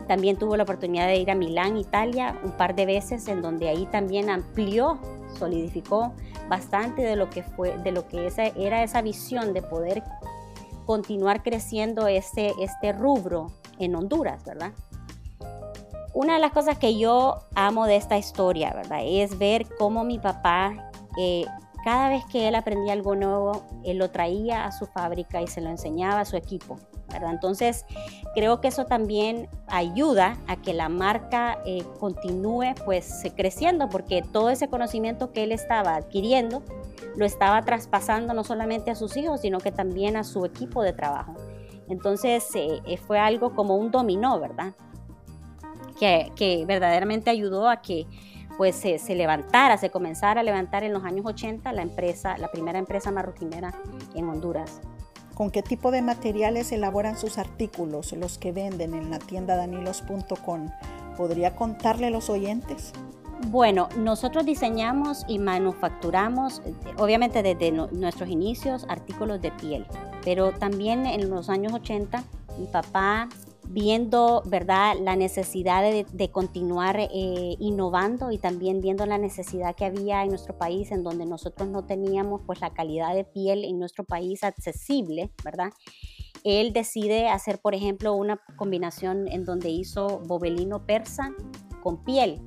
También 0.06 0.37
tuvo 0.37 0.56
la 0.56 0.62
oportunidad 0.62 1.06
de 1.06 1.16
ir 1.16 1.31
a 1.31 1.34
Milán, 1.34 1.76
Italia, 1.76 2.38
un 2.44 2.52
par 2.52 2.75
de 2.75 2.87
veces, 2.87 3.28
en 3.28 3.43
donde 3.43 3.69
ahí 3.69 3.87
también 3.87 4.31
amplió, 4.31 4.99
solidificó 5.38 6.12
bastante 6.49 7.02
de 7.02 7.16
lo 7.16 7.28
que 7.30 7.42
fue, 7.42 7.76
de 7.78 7.92
lo 7.92 8.06
que 8.06 8.26
esa, 8.26 8.44
era 8.47 8.83
esa 8.83 9.02
visión 9.02 9.52
de 9.52 9.62
poder 9.62 10.02
continuar 10.88 11.42
creciendo 11.42 12.07
este, 12.09 12.54
este 12.62 12.95
rubro 12.95 13.49
en 13.78 13.95
Honduras, 13.95 14.42
¿verdad? 14.47 14.73
Una 16.14 16.33
de 16.33 16.38
las 16.38 16.52
cosas 16.52 16.78
que 16.78 16.99
yo 16.99 17.42
amo 17.54 17.85
de 17.85 17.97
esta 17.97 18.16
historia, 18.16 18.73
¿verdad? 18.73 19.00
Es 19.04 19.37
ver 19.37 19.66
cómo 19.78 20.02
mi 20.02 20.18
papá, 20.18 20.90
eh, 21.18 21.45
cada 21.85 22.09
vez 22.09 22.25
que 22.33 22.49
él 22.49 22.54
aprendía 22.54 22.95
algo 22.95 23.14
nuevo, 23.16 23.66
él 23.85 23.99
lo 23.99 24.11
traía 24.11 24.64
a 24.64 24.73
su 24.73 24.87
fábrica 24.87 25.42
y 25.42 25.47
se 25.47 25.61
lo 25.61 25.68
enseñaba 25.68 26.21
a 26.21 26.25
su 26.25 26.38
equipo. 26.38 26.78
Entonces, 27.12 27.85
creo 28.38 28.61
que 28.61 28.68
eso 28.68 28.87
también 28.87 29.49
ayuda 29.66 30.37
a 30.47 30.54
que 30.54 30.73
la 30.73 30.88
marca 30.88 31.59
eh, 31.66 31.83
continúe 31.99 32.73
pues 32.85 33.25
creciendo, 33.37 33.88
porque 33.88 34.23
todo 34.23 34.50
ese 34.50 34.68
conocimiento 34.68 35.33
que 35.33 35.42
él 35.42 35.50
estaba 35.50 35.97
adquiriendo 35.97 36.62
lo 37.16 37.26
estaba 37.26 37.61
traspasando 37.64 38.35
no 38.35 38.45
solamente 38.45 38.92
a 38.92 38.95
sus 38.95 39.16
hijos, 39.16 39.40
sino 39.40 39.59
que 39.59 39.73
también 39.73 40.16
a 40.16 40.23
su 40.23 40.45
equipo 40.45 40.85
de 40.85 40.92
trabajo. 40.92 41.35
Entonces, 41.88 42.49
eh, 42.54 42.80
eh, 42.87 42.97
fue 42.97 43.18
algo 43.18 43.57
como 43.57 43.75
un 43.75 43.90
dominó, 43.90 44.38
¿verdad? 44.38 44.73
Que, 45.99 46.64
verdaderamente 46.64 47.30
ayudó 47.30 47.68
a 47.68 47.83
que 47.83 48.07
pues 48.57 48.76
se, 48.76 49.00
se, 49.00 49.16
levantara, 49.16 49.78
se 49.78 49.90
comenzara 49.90 50.42
a 50.42 50.45
levantar 50.45 50.85
en 50.85 50.92
los 50.92 51.02
años 51.02 51.26
80 51.26 51.73
la 51.73 51.83
empresa, 51.83 52.38
la 52.38 52.52
primera 52.52 52.78
empresa 52.78 53.11
marroquinera 53.11 53.75
en 54.14 54.28
Honduras 54.28 54.80
con 55.38 55.52
qué 55.52 55.62
tipo 55.62 55.92
de 55.92 56.02
materiales 56.02 56.73
elaboran 56.73 57.16
sus 57.16 57.38
artículos, 57.38 58.12
los 58.14 58.38
que 58.38 58.50
venden 58.50 58.92
en 58.92 59.09
la 59.09 59.21
tienda 59.21 59.54
danilos.com. 59.54 60.68
¿Podría 61.16 61.54
contarle 61.54 62.09
a 62.09 62.11
los 62.11 62.28
oyentes? 62.28 62.92
Bueno, 63.47 63.88
nosotros 63.97 64.45
diseñamos 64.45 65.25
y 65.28 65.38
manufacturamos, 65.38 66.61
obviamente 66.97 67.45
desde 67.45 67.71
nuestros 67.71 68.28
inicios, 68.28 68.85
artículos 68.88 69.40
de 69.40 69.52
piel, 69.52 69.87
pero 70.25 70.50
también 70.50 71.07
en 71.07 71.30
los 71.30 71.49
años 71.49 71.73
80 71.73 72.25
mi 72.59 72.66
papá 72.66 73.28
viendo 73.70 74.42
¿verdad? 74.46 74.96
la 75.00 75.16
necesidad 75.16 75.82
de, 75.82 76.30
continuar 76.30 76.98
eh, 76.98 77.56
innovando 77.58 78.30
y 78.30 78.38
también 78.38 78.80
viendo 78.80 79.06
la 79.06 79.18
necesidad 79.18 79.76
que 79.76 79.84
había 79.84 80.22
en 80.22 80.30
nuestro 80.30 80.56
país 80.56 80.90
en 80.90 81.02
donde 81.02 81.26
nosotros 81.26 81.68
no 81.68 81.84
teníamos 81.84 82.40
pues 82.46 82.60
la 82.60 82.70
calidad 82.70 83.14
de 83.14 83.25
piel 83.25 83.64
en 83.64 83.78
nuestro 83.78 84.04
país 84.04 84.42
accesible, 84.44 85.30
¿verdad? 85.44 85.70
él 86.44 86.72
decide 86.72 87.28
hacer, 87.28 87.60
por 87.60 87.75
ejemplo, 87.75 88.14
una 88.14 88.40
combinación 88.56 89.28
en 89.28 89.44
donde 89.44 89.70
hizo 89.70 90.20
bobelino 90.20 90.87
persa 90.87 91.32
con 91.82 92.04
piel. 92.04 92.40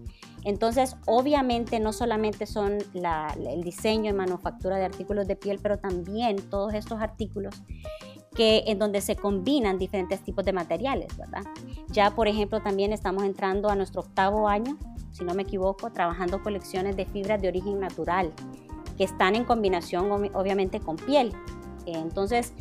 Entonces, 0.43 0.95
obviamente 1.05 1.79
no 1.79 1.93
solamente 1.93 2.47
son 2.47 2.79
el 2.93 3.63
diseño 3.63 4.09
y 4.09 4.13
manufactura 4.13 4.77
de 4.77 4.85
artículos 4.85 5.27
de 5.27 5.35
piel, 5.35 5.59
pero 5.61 5.77
también 5.77 6.37
todos 6.49 6.73
estos 6.73 6.99
artículos 6.99 7.61
que 8.35 8.63
en 8.67 8.79
donde 8.79 9.01
se 9.01 9.15
combinan 9.15 9.77
diferentes 9.77 10.21
tipos 10.21 10.45
de 10.45 10.53
materiales, 10.53 11.15
¿verdad? 11.17 11.43
Ya, 11.89 12.11
por 12.11 12.27
ejemplo, 12.27 12.61
también 12.61 12.93
estamos 12.93 13.23
entrando 13.23 13.69
a 13.69 13.75
nuestro 13.75 14.01
octavo 14.01 14.47
año, 14.47 14.77
si 15.11 15.25
no 15.25 15.33
me 15.33 15.43
equivoco, 15.43 15.91
trabajando 15.91 16.41
colecciones 16.41 16.95
de 16.95 17.05
fibras 17.05 17.41
de 17.41 17.49
origen 17.49 17.79
natural, 17.79 18.31
que 18.97 19.03
están 19.03 19.35
en 19.35 19.43
combinación 19.43 20.31
obviamente 20.33 20.79
con 20.79 20.95
piel. 20.95 21.33
Entonces, 21.85 22.53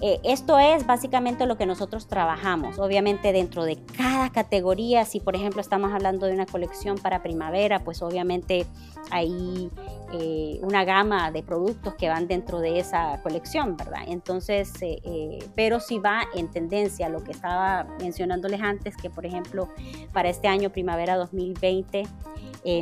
eh, 0.00 0.20
esto 0.24 0.58
es 0.58 0.86
básicamente 0.86 1.46
lo 1.46 1.56
que 1.56 1.66
nosotros 1.66 2.06
trabajamos. 2.06 2.78
Obviamente 2.78 3.32
dentro 3.32 3.64
de 3.64 3.76
cada 3.96 4.30
categoría, 4.30 5.04
si 5.04 5.20
por 5.20 5.34
ejemplo 5.34 5.60
estamos 5.60 5.92
hablando 5.92 6.26
de 6.26 6.34
una 6.34 6.46
colección 6.46 6.98
para 6.98 7.22
primavera, 7.22 7.80
pues 7.80 8.02
obviamente 8.02 8.66
hay 9.10 9.70
eh, 10.12 10.58
una 10.62 10.84
gama 10.84 11.30
de 11.30 11.42
productos 11.42 11.94
que 11.94 12.08
van 12.08 12.28
dentro 12.28 12.60
de 12.60 12.78
esa 12.78 13.22
colección, 13.22 13.76
¿verdad? 13.76 14.02
Entonces, 14.06 14.72
eh, 14.82 15.38
pero 15.54 15.80
si 15.80 15.98
va 15.98 16.22
en 16.34 16.48
tendencia, 16.48 17.08
lo 17.08 17.22
que 17.22 17.32
estaba 17.32 17.86
mencionándoles 18.00 18.60
antes, 18.60 18.96
que 18.96 19.08
por 19.08 19.24
ejemplo 19.24 19.68
para 20.12 20.28
este 20.28 20.48
año 20.48 20.70
primavera 20.70 21.16
2020, 21.16 22.04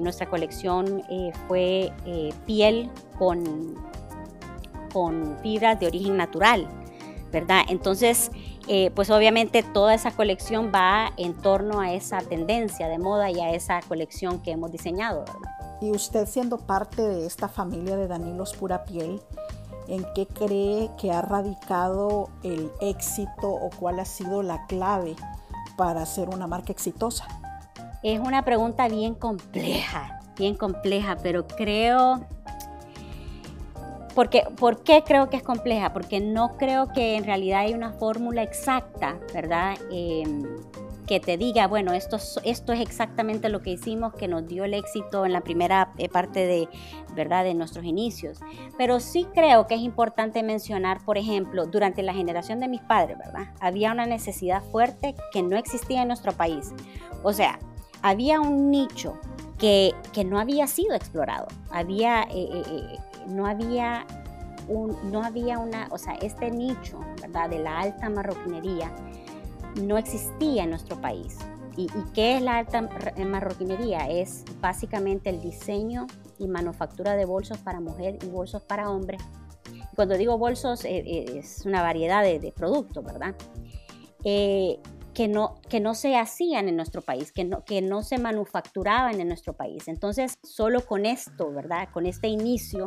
nuestra 0.00 0.30
colección 0.30 1.02
fue 1.46 1.92
piel 2.46 2.90
con, 3.18 3.74
con 4.90 5.36
fibras 5.42 5.78
de 5.78 5.88
origen 5.88 6.16
natural. 6.16 6.66
¿Verdad? 7.34 7.62
Entonces, 7.68 8.30
eh, 8.68 8.92
pues 8.94 9.10
obviamente 9.10 9.62
toda 9.62 9.92
esa 9.92 10.12
colección 10.12 10.70
va 10.72 11.12
en 11.16 11.34
torno 11.34 11.80
a 11.80 11.92
esa 11.92 12.18
tendencia 12.18 12.88
de 12.88 12.98
moda 12.98 13.28
y 13.30 13.40
a 13.40 13.50
esa 13.50 13.80
colección 13.82 14.40
que 14.40 14.52
hemos 14.52 14.70
diseñado, 14.70 15.24
Y 15.82 15.90
usted 15.90 16.26
siendo 16.26 16.58
parte 16.58 17.02
de 17.02 17.26
esta 17.26 17.48
familia 17.48 17.96
de 17.96 18.06
Danilos 18.06 18.54
Pura 18.54 18.84
Piel, 18.84 19.20
¿en 19.88 20.06
qué 20.14 20.26
cree 20.26 20.88
que 20.96 21.10
ha 21.10 21.20
radicado 21.20 22.30
el 22.42 22.70
éxito 22.80 23.50
o 23.50 23.68
cuál 23.78 23.98
ha 23.98 24.04
sido 24.04 24.42
la 24.42 24.64
clave 24.66 25.16
para 25.76 26.06
ser 26.06 26.28
una 26.28 26.46
marca 26.46 26.72
exitosa? 26.72 27.26
Es 28.02 28.20
una 28.20 28.44
pregunta 28.44 28.88
bien 28.88 29.14
compleja, 29.14 30.20
bien 30.36 30.54
compleja, 30.54 31.16
pero 31.20 31.46
creo 31.48 32.24
porque, 34.14 34.44
¿Por 34.56 34.82
qué 34.82 35.02
creo 35.04 35.28
que 35.28 35.36
es 35.36 35.42
compleja? 35.42 35.92
Porque 35.92 36.20
no 36.20 36.56
creo 36.56 36.88
que 36.92 37.16
en 37.16 37.24
realidad 37.24 37.60
hay 37.60 37.74
una 37.74 37.92
fórmula 37.92 38.42
exacta, 38.42 39.18
¿verdad? 39.32 39.76
Em, 39.90 40.44
que 41.06 41.20
te 41.20 41.36
diga, 41.36 41.66
bueno, 41.66 41.92
esto, 41.92 42.16
esto 42.44 42.72
es 42.72 42.80
exactamente 42.80 43.48
lo 43.48 43.60
que 43.60 43.70
hicimos 43.70 44.14
que 44.14 44.26
nos 44.26 44.46
dio 44.46 44.64
el 44.64 44.72
éxito 44.72 45.26
en 45.26 45.32
la 45.32 45.42
primera 45.42 45.92
eh, 45.98 46.08
parte 46.08 46.46
de, 46.46 46.68
¿verdad? 47.14 47.44
de 47.44 47.54
nuestros 47.54 47.84
inicios. 47.84 48.40
Pero 48.78 49.00
sí 49.00 49.26
creo 49.34 49.66
que 49.66 49.74
es 49.74 49.82
importante 49.82 50.42
mencionar, 50.42 51.04
por 51.04 51.18
ejemplo, 51.18 51.66
durante 51.66 52.02
la 52.02 52.14
generación 52.14 52.60
de 52.60 52.68
mis 52.68 52.80
padres, 52.80 53.18
¿verdad? 53.18 53.52
Había 53.60 53.92
una 53.92 54.06
necesidad 54.06 54.62
fuerte 54.62 55.14
que 55.30 55.42
no 55.42 55.56
existía 55.56 56.02
en 56.02 56.08
nuestro 56.08 56.32
país. 56.32 56.72
O 57.22 57.32
sea, 57.32 57.58
había 58.00 58.40
un 58.40 58.70
nicho 58.70 59.18
que, 59.58 59.94
no 60.26 60.38
había 60.38 60.66
sido 60.66 60.94
explorado. 60.94 61.46
Había 61.70 62.22
eh, 62.24 62.62
eh, 62.66 62.98
no 63.26 63.46
había, 63.46 64.06
no 64.68 65.22
había 65.22 65.58
una, 65.58 65.88
o 65.90 65.98
sea, 65.98 66.14
este 66.14 66.50
nicho, 66.50 67.00
¿verdad? 67.20 67.50
De 67.50 67.58
la 67.58 67.80
alta 67.80 68.08
marroquinería 68.10 68.92
no 69.82 69.98
existía 69.98 70.64
en 70.64 70.70
nuestro 70.70 71.00
país. 71.00 71.38
¿Y, 71.76 71.88
qué 72.14 72.36
es 72.36 72.42
la 72.42 72.58
alta 72.58 72.88
marroquinería? 73.26 74.08
Es 74.08 74.44
básicamente 74.60 75.30
el 75.30 75.40
diseño 75.40 76.06
y 76.38 76.46
manufactura 76.46 77.16
de 77.16 77.24
bolsos 77.24 77.58
para 77.58 77.80
mujer 77.80 78.18
y 78.22 78.26
bolsos 78.26 78.62
para 78.62 78.90
hombre. 78.90 79.18
Cuando 79.96 80.16
digo 80.16 80.38
bolsos, 80.38 80.84
eh, 80.84 81.02
eh, 81.04 81.38
es 81.38 81.66
una 81.66 81.82
variedad 81.82 82.22
de, 82.22 82.52
productos, 82.52 83.04
¿verdad? 83.04 83.34
Eh, 84.22 84.78
que 85.14 85.28
no, 85.28 85.60
que 85.68 85.80
no 85.80 85.94
se 85.94 86.16
hacían 86.16 86.68
en 86.68 86.76
nuestro 86.76 87.00
país, 87.00 87.32
que 87.32 87.44
no, 87.44 87.64
que 87.64 87.80
no 87.80 88.02
se 88.02 88.18
manufacturaban 88.18 89.20
en 89.20 89.28
nuestro 89.28 89.54
país. 89.54 89.86
Entonces, 89.86 90.38
solo 90.42 90.84
con 90.84 91.06
esto, 91.06 91.52
¿verdad? 91.52 91.88
Con 91.92 92.04
este 92.06 92.28
inicio 92.28 92.84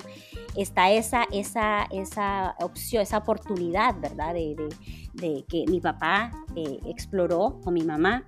está 0.55 0.91
esa, 0.91 1.23
esa, 1.31 1.87
esa 1.89 2.55
opción, 2.59 3.01
esa 3.01 3.19
oportunidad, 3.19 3.95
¿verdad? 3.99 4.33
De, 4.33 4.55
de, 5.13 5.45
que 5.47 5.63
mi 5.69 5.79
papá 5.79 6.31
eh, 6.55 6.79
exploró 6.85 7.59
o 7.65 7.71
mi 7.71 7.83
mamá. 7.83 8.25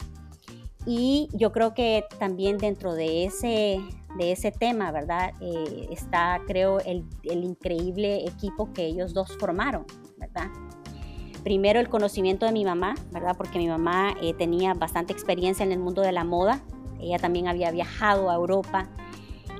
Y 0.86 1.28
yo 1.34 1.52
creo 1.52 1.74
que 1.74 2.06
también 2.20 2.58
dentro 2.58 2.96
de 2.96 3.26
ese, 3.26 3.80
de 4.18 4.32
ese 4.32 4.52
tema, 4.52 4.92
¿verdad? 4.94 5.34
Eh, 5.42 5.90
está, 5.92 6.42
creo, 6.48 6.80
el, 6.80 7.06
el 7.24 7.44
increíble 7.44 8.26
equipo 8.26 8.72
que 8.72 8.86
ellos 8.86 9.14
dos 9.14 9.36
formaron, 9.38 9.86
¿verdad? 10.18 10.48
Primero 11.44 11.80
el 11.80 11.90
conocimiento 11.90 12.46
de 12.46 12.52
mi 12.52 12.66
mamá, 12.66 12.96
¿verdad? 13.12 13.36
Porque 13.38 13.60
mi 13.60 13.68
mamá 13.68 14.16
eh, 14.22 14.34
tenía 14.34 14.74
bastante 14.74 15.14
experiencia 15.14 15.64
en 15.64 15.72
el 15.72 15.80
mundo 15.80 16.02
de 16.02 16.12
la 16.12 16.24
moda, 16.24 16.62
ella 17.00 17.18
también 17.18 17.48
había 17.48 17.72
viajado 17.72 18.30
a 18.30 18.36
Europa 18.36 18.90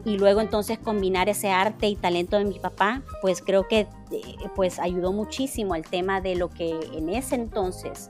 y 0.06 0.18
luego 0.18 0.42
entonces 0.42 0.78
combinar 0.80 1.30
ese 1.30 1.50
arte 1.50 1.88
y 1.88 1.96
talento 1.96 2.38
de 2.38 2.46
mi 2.46 2.60
papá, 2.60 3.02
pues 3.22 3.42
creo 3.42 3.68
que 3.68 3.82
eh, 4.12 4.36
pues 4.56 4.80
ayudó 4.80 5.12
muchísimo 5.12 5.74
al 5.74 5.84
tema 5.84 6.22
de 6.22 6.36
lo 6.36 6.50
que 6.50 6.80
en 6.94 7.10
ese 7.10 7.36
entonces 7.36 8.10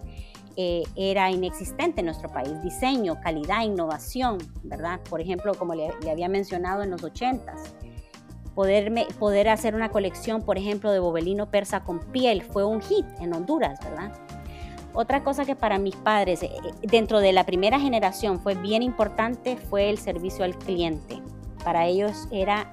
eh, 0.55 0.83
era 0.95 1.31
inexistente 1.31 2.01
en 2.01 2.05
nuestro 2.05 2.29
país, 2.31 2.61
diseño, 2.63 3.19
calidad, 3.21 3.63
innovación, 3.63 4.37
¿verdad? 4.63 4.99
Por 5.09 5.21
ejemplo, 5.21 5.53
como 5.55 5.73
le, 5.73 5.89
le 6.03 6.11
había 6.11 6.27
mencionado 6.27 6.83
en 6.83 6.91
los 6.91 7.01
80s, 7.01 7.73
Poder, 8.59 9.47
hacer 9.47 9.73
una 9.73 9.87
colección, 9.87 10.41
por 10.41 10.57
ejemplo, 10.57 10.91
de 10.91 10.99
bobelino 10.99 11.49
persa 11.49 11.81
con 11.85 11.99
piel 11.99 12.41
fue 12.41 12.65
un 12.65 12.81
hit 12.81 13.05
en 13.21 13.33
Honduras, 13.33 13.79
¿verdad? 13.81 14.11
Otra 14.93 15.23
cosa 15.23 15.45
que 15.45 15.55
para 15.55 15.79
mis 15.79 15.95
padres, 15.95 16.43
eh, 16.43 16.51
dentro 16.81 17.21
de 17.21 17.31
la 17.31 17.45
primera 17.45 17.79
generación, 17.79 18.41
fue 18.41 18.55
bien 18.55 18.83
importante 18.83 19.55
fue 19.55 19.89
el 19.89 19.97
servicio 19.97 20.43
al 20.43 20.57
cliente. 20.57 21.21
Para 21.63 21.87
ellos 21.87 22.27
era 22.31 22.69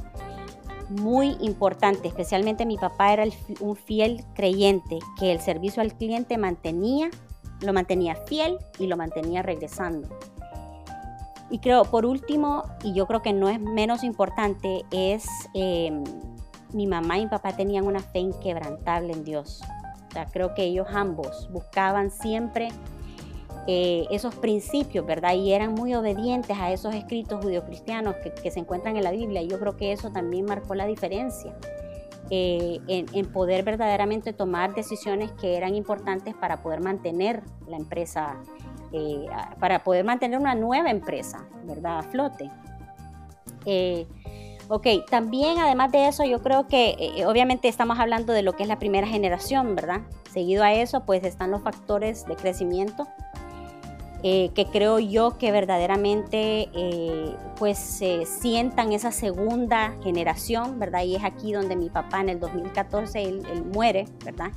muy 0.88 1.36
importante, 1.40 2.08
especialmente 2.08 2.66
mi 2.66 2.78
papá 2.78 3.12
era 3.12 3.24
un 3.60 3.76
fiel 3.76 4.24
creyente 4.34 4.98
que 5.16 5.30
el 5.30 5.38
servicio 5.38 5.82
al 5.82 5.94
cliente 5.94 6.36
mantenía, 6.36 7.10
lo 7.60 7.72
mantenía 7.72 8.16
fiel 8.26 8.58
y 8.80 8.88
lo 8.88 8.96
mantenía 8.96 9.42
regresando. 9.42 10.08
Y 11.50 11.58
creo, 11.58 11.84
por 11.84 12.04
último, 12.06 12.64
y 12.82 12.92
yo 12.92 13.06
creo 13.06 13.22
que 13.22 13.32
no 13.32 13.48
es 13.48 13.60
menos 13.60 14.02
importante, 14.02 14.84
es 14.90 15.26
eh, 15.54 15.92
mi 16.72 16.86
mamá 16.86 17.18
y 17.18 17.24
mi 17.24 17.30
papá 17.30 17.54
tenían 17.56 17.86
una 17.86 18.00
fe 18.00 18.18
inquebrantable 18.18 19.12
en 19.12 19.24
Dios. 19.24 19.60
O 20.08 20.12
sea, 20.12 20.26
creo 20.26 20.54
que 20.54 20.64
ellos 20.64 20.88
ambos 20.90 21.48
buscaban 21.52 22.10
siempre 22.10 22.68
eh, 23.68 24.06
esos 24.10 24.34
principios, 24.34 25.06
¿verdad? 25.06 25.34
Y 25.34 25.52
eran 25.52 25.74
muy 25.74 25.94
obedientes 25.94 26.56
a 26.58 26.72
esos 26.72 26.94
escritos 26.94 27.44
judio-cristianos 27.44 28.16
que, 28.22 28.32
que, 28.32 28.50
se 28.50 28.60
encuentran 28.60 28.96
en 28.96 29.04
la 29.04 29.10
Biblia. 29.10 29.42
Y 29.42 29.48
yo 29.48 29.58
creo 29.58 29.76
que 29.76 29.92
eso 29.92 30.10
también 30.10 30.44
marcó 30.46 30.74
la 30.74 30.86
diferencia 30.86 31.52
eh, 32.30 32.80
en, 32.88 33.06
en, 33.12 33.26
poder 33.26 33.64
verdaderamente 33.64 34.32
tomar 34.32 34.74
decisiones 34.74 35.30
que 35.32 35.56
eran 35.56 35.74
importantes 35.74 36.34
para 36.34 36.60
poder 36.62 36.80
mantener 36.80 37.42
la 37.68 37.76
empresa 37.76 38.36
eh, 38.92 39.26
para 39.58 39.82
poder 39.82 40.04
mantener 40.04 40.38
una 40.38 40.54
nueva 40.54 40.90
empresa, 40.90 41.44
¿verdad? 41.64 41.98
A 41.98 42.02
flote. 42.02 42.50
Eh, 43.64 44.06
ok, 44.68 44.86
también 45.10 45.58
además 45.58 45.92
de 45.92 46.08
eso, 46.08 46.24
yo 46.24 46.42
creo 46.42 46.66
que 46.68 46.96
eh, 46.98 47.26
obviamente 47.26 47.68
estamos 47.68 47.98
hablando 47.98 48.32
de 48.32 48.42
lo 48.42 48.54
que 48.54 48.62
es 48.62 48.68
la 48.68 48.78
primera 48.78 49.06
generación, 49.06 49.74
¿verdad? 49.74 50.02
Seguido 50.30 50.62
a 50.62 50.72
eso, 50.72 51.04
pues 51.04 51.24
están 51.24 51.50
los 51.50 51.62
factores 51.62 52.26
de 52.26 52.36
crecimiento. 52.36 53.06
que 54.22 54.66
creo 54.72 54.98
yo 54.98 55.38
que 55.38 55.52
verdaderamente 55.52 56.68
pues 57.58 57.78
se 57.78 58.26
sientan 58.26 58.92
esa 58.92 59.12
segunda 59.12 59.94
generación, 60.02 60.80
¿verdad? 60.80 61.04
Y 61.04 61.14
es 61.14 61.22
aquí 61.22 61.52
donde 61.52 61.76
mi 61.76 61.90
papá 61.90 62.22
en 62.22 62.30
el 62.30 62.40
2014 62.40 63.22
él, 63.22 63.42
él 63.52 63.64
muere, 63.64 64.06
¿verdad? 64.24 64.50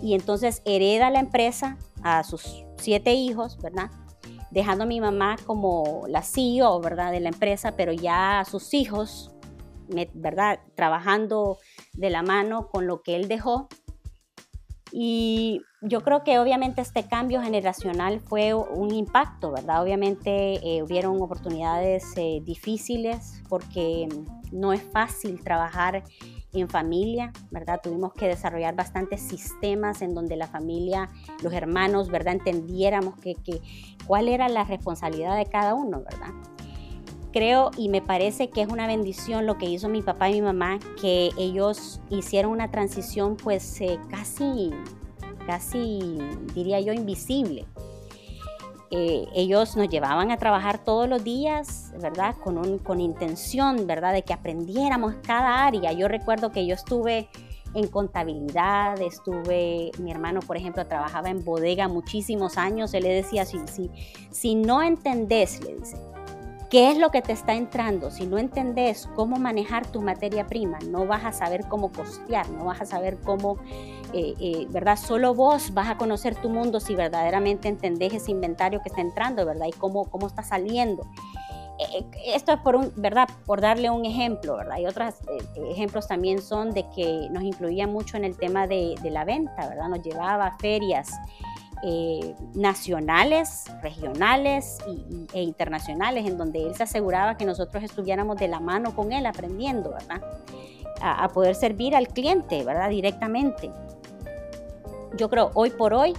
Y 0.00 0.14
entonces 0.14 0.62
hereda 0.64 1.10
la 1.10 1.18
empresa 1.18 1.76
a 2.02 2.22
sus 2.22 2.64
siete 2.80 3.14
hijos, 3.14 3.58
¿verdad? 3.62 3.90
Dejando 4.50 4.84
a 4.84 4.86
mi 4.86 5.00
mamá 5.00 5.36
como 5.46 6.04
la 6.08 6.22
CEO, 6.22 6.80
¿verdad? 6.80 7.12
De 7.12 7.20
la 7.20 7.28
empresa, 7.28 7.76
pero 7.76 7.92
ya 7.92 8.44
sus 8.50 8.74
hijos, 8.74 9.30
¿verdad? 10.14 10.60
Trabajando 10.74 11.58
de 11.92 12.10
la 12.10 12.22
mano 12.22 12.68
con 12.68 12.86
lo 12.86 13.02
que 13.02 13.16
él 13.16 13.28
dejó. 13.28 13.68
Y 14.92 15.62
yo 15.82 16.02
creo 16.02 16.24
que 16.24 16.38
obviamente 16.38 16.80
este 16.80 17.04
cambio 17.04 17.40
generacional 17.40 18.20
fue 18.20 18.54
un 18.54 18.92
impacto, 18.92 19.52
¿verdad? 19.52 19.82
Obviamente 19.82 20.54
eh, 20.62 20.82
hubieron 20.82 21.20
oportunidades 21.22 22.04
eh, 22.16 22.40
difíciles 22.42 23.42
porque 23.48 24.08
no 24.52 24.72
es 24.72 24.82
fácil 24.82 25.42
trabajar 25.42 26.02
en 26.52 26.68
familia, 26.68 27.32
¿verdad? 27.50 27.80
Tuvimos 27.82 28.12
que 28.12 28.26
desarrollar 28.26 28.74
bastantes 28.74 29.20
sistemas 29.20 30.02
en 30.02 30.14
donde 30.14 30.36
la 30.36 30.46
familia, 30.46 31.08
los 31.42 31.52
hermanos, 31.52 32.08
¿verdad? 32.10 32.34
Entendiéramos 32.34 33.16
que, 33.16 33.34
que, 33.36 33.60
cuál 34.06 34.28
era 34.28 34.48
la 34.48 34.64
responsabilidad 34.64 35.36
de 35.36 35.46
cada 35.46 35.74
uno, 35.74 36.02
¿verdad? 36.02 36.34
Creo 37.32 37.70
y 37.76 37.88
me 37.88 38.02
parece 38.02 38.50
que 38.50 38.62
es 38.62 38.68
una 38.68 38.88
bendición 38.88 39.46
lo 39.46 39.56
que 39.56 39.66
hizo 39.66 39.88
mi 39.88 40.02
papá 40.02 40.30
y 40.30 40.34
mi 40.34 40.42
mamá, 40.42 40.80
que 41.00 41.30
ellos 41.38 42.00
hicieron 42.10 42.50
una 42.50 42.72
transición 42.72 43.36
pues 43.36 43.80
eh, 43.80 44.00
casi, 44.10 44.70
casi, 45.46 46.18
diría 46.54 46.80
yo, 46.80 46.92
invisible. 46.92 47.66
Eh, 48.92 49.28
ellos 49.34 49.76
nos 49.76 49.88
llevaban 49.88 50.32
a 50.32 50.36
trabajar 50.36 50.82
todos 50.82 51.08
los 51.08 51.22
días, 51.22 51.92
¿verdad? 52.00 52.34
Con, 52.42 52.58
un, 52.58 52.78
con 52.78 53.00
intención, 53.00 53.86
¿verdad? 53.86 54.12
De 54.12 54.22
que 54.22 54.32
aprendiéramos 54.32 55.14
cada 55.22 55.64
área. 55.64 55.92
Yo 55.92 56.08
recuerdo 56.08 56.50
que 56.50 56.66
yo 56.66 56.74
estuve 56.74 57.28
en 57.74 57.86
contabilidad, 57.86 59.00
estuve, 59.00 59.92
mi 59.98 60.10
hermano, 60.10 60.40
por 60.40 60.56
ejemplo, 60.56 60.84
trabajaba 60.86 61.30
en 61.30 61.44
bodega 61.44 61.86
muchísimos 61.86 62.58
años. 62.58 62.92
Él 62.94 63.04
le 63.04 63.14
decía, 63.14 63.44
si, 63.44 63.60
si, 63.68 63.90
si 64.30 64.54
no 64.56 64.82
entendés, 64.82 65.62
le 65.64 65.76
dice, 65.76 65.96
¿Qué 66.70 66.92
es 66.92 66.98
lo 66.98 67.10
que 67.10 67.20
te 67.20 67.32
está 67.32 67.54
entrando? 67.54 68.12
Si 68.12 68.28
no 68.28 68.38
entendés 68.38 69.08
cómo 69.16 69.38
manejar 69.38 69.88
tu 69.88 70.00
materia 70.00 70.46
prima, 70.46 70.78
no 70.88 71.04
vas 71.04 71.24
a 71.24 71.32
saber 71.32 71.66
cómo 71.66 71.90
costear, 71.90 72.48
no 72.50 72.66
vas 72.66 72.80
a 72.80 72.86
saber 72.86 73.18
cómo, 73.18 73.56
eh, 74.12 74.34
eh, 74.38 74.66
¿verdad? 74.70 74.96
Solo 74.96 75.34
vos 75.34 75.74
vas 75.74 75.88
a 75.88 75.96
conocer 75.96 76.36
tu 76.36 76.48
mundo 76.48 76.78
si 76.78 76.94
verdaderamente 76.94 77.66
entendés 77.66 78.14
ese 78.14 78.30
inventario 78.30 78.80
que 78.82 78.88
está 78.88 79.00
entrando, 79.00 79.44
¿verdad? 79.44 79.66
Y 79.66 79.72
cómo, 79.72 80.04
cómo 80.04 80.28
está 80.28 80.44
saliendo. 80.44 81.02
Eh, 81.80 82.04
esto 82.26 82.52
es 82.52 82.60
por 82.60 82.76
un, 82.76 82.92
¿verdad? 82.94 83.28
Por 83.46 83.60
darle 83.60 83.90
un 83.90 84.04
ejemplo, 84.04 84.56
¿verdad? 84.56 84.78
Y 84.78 84.86
otros 84.86 85.16
ejemplos 85.70 86.06
también 86.06 86.40
son 86.40 86.70
de 86.70 86.88
que 86.90 87.26
nos 87.32 87.42
incluía 87.42 87.88
mucho 87.88 88.16
en 88.16 88.24
el 88.24 88.36
tema 88.36 88.68
de, 88.68 88.94
de 89.02 89.10
la 89.10 89.24
venta, 89.24 89.68
¿verdad? 89.68 89.88
Nos 89.88 90.02
llevaba 90.02 90.46
a 90.46 90.58
ferias 90.58 91.10
eh, 91.82 92.34
nacionales, 92.54 93.64
regionales 93.82 94.78
e 95.32 95.42
internacionales, 95.42 96.26
en 96.26 96.36
donde 96.36 96.62
él 96.62 96.74
se 96.74 96.82
aseguraba 96.82 97.38
que 97.38 97.46
nosotros 97.46 97.82
estuviéramos 97.82 98.36
de 98.36 98.48
la 98.48 98.60
mano 98.60 98.94
con 98.94 99.12
él 99.12 99.24
aprendiendo, 99.24 99.90
¿verdad? 99.90 100.20
A, 101.00 101.28
poder 101.28 101.54
servir 101.54 101.96
al 101.96 102.08
cliente, 102.08 102.62
¿verdad? 102.64 102.90
Directamente. 102.90 103.70
Yo 105.16 105.30
creo, 105.30 105.50
hoy 105.54 105.70
por 105.70 105.94
hoy, 105.94 106.12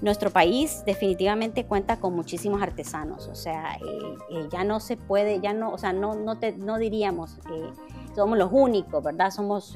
nuestro 0.00 0.30
país 0.30 0.84
definitivamente 0.86 1.66
cuenta 1.66 1.98
con 1.98 2.14
muchísimos 2.14 2.62
artesanos, 2.62 3.26
o 3.26 3.34
sea, 3.34 3.74
eh, 3.76 4.16
eh, 4.30 4.48
ya 4.52 4.62
no 4.62 4.78
se 4.78 4.96
puede, 4.96 5.40
ya 5.40 5.52
no, 5.52 5.72
o 5.72 5.78
sea, 5.78 5.92
no, 5.92 6.14
no, 6.14 6.38
te, 6.38 6.52
no 6.52 6.78
diríamos, 6.78 7.38
somos 8.14 8.38
los 8.38 8.50
únicos, 8.52 9.02
¿verdad? 9.02 9.32
Somos 9.32 9.74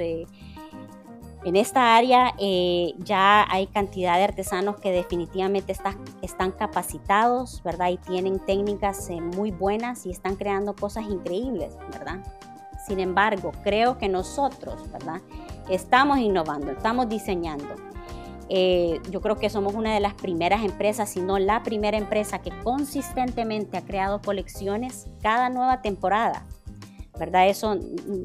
en 1.49 1.57
esta 1.57 1.97
área 1.97 2.35
eh, 2.39 2.95
ya 2.99 3.47
hay 3.51 3.69
cantidad 3.69 4.19
de 4.19 4.25
artesanos 4.25 4.77
que 4.77 4.93
definitivamente 4.93 5.75
están 6.21 6.53
capacitados, 6.53 7.63
¿verdad? 7.63 7.89
Y 7.89 7.97
tienen 7.97 8.39
técnicas 8.39 9.09
eh, 9.09 9.19
muy 9.23 9.51
buenas 9.51 10.05
y 10.05 10.11
están 10.11 10.37
creando 10.37 10.77
cosas 10.77 11.05
increíbles, 11.09 11.75
¿verdad? 11.91 12.19
Sin 12.87 13.01
embargo, 13.01 13.53
creo 13.65 13.97
que 13.97 14.09
nosotros, 14.09 14.91
¿verdad? 14.93 15.23
Estamos 15.71 16.19
innovando, 16.19 16.71
estamos 16.71 17.09
diseñando. 17.09 17.77
Eh, 18.51 19.01
yo 19.11 19.23
creo 19.23 19.37
que 19.37 19.49
somos 19.49 19.75
una 19.75 19.95
de 19.95 20.01
las 20.01 20.13
primeras 20.13 20.63
empresas, 20.63 21.09
si 21.09 21.21
no 21.21 21.39
la 21.39 21.63
primera 21.63 21.97
empresa 21.97 22.41
que 22.41 22.51
consistentemente 22.63 23.79
ha 23.79 23.83
creado 23.83 24.21
colecciones 24.21 25.07
cada 25.23 25.49
nueva 25.49 25.81
temporada. 25.81 26.45
¿Verdad? 27.19 27.49
Eso 27.49 27.77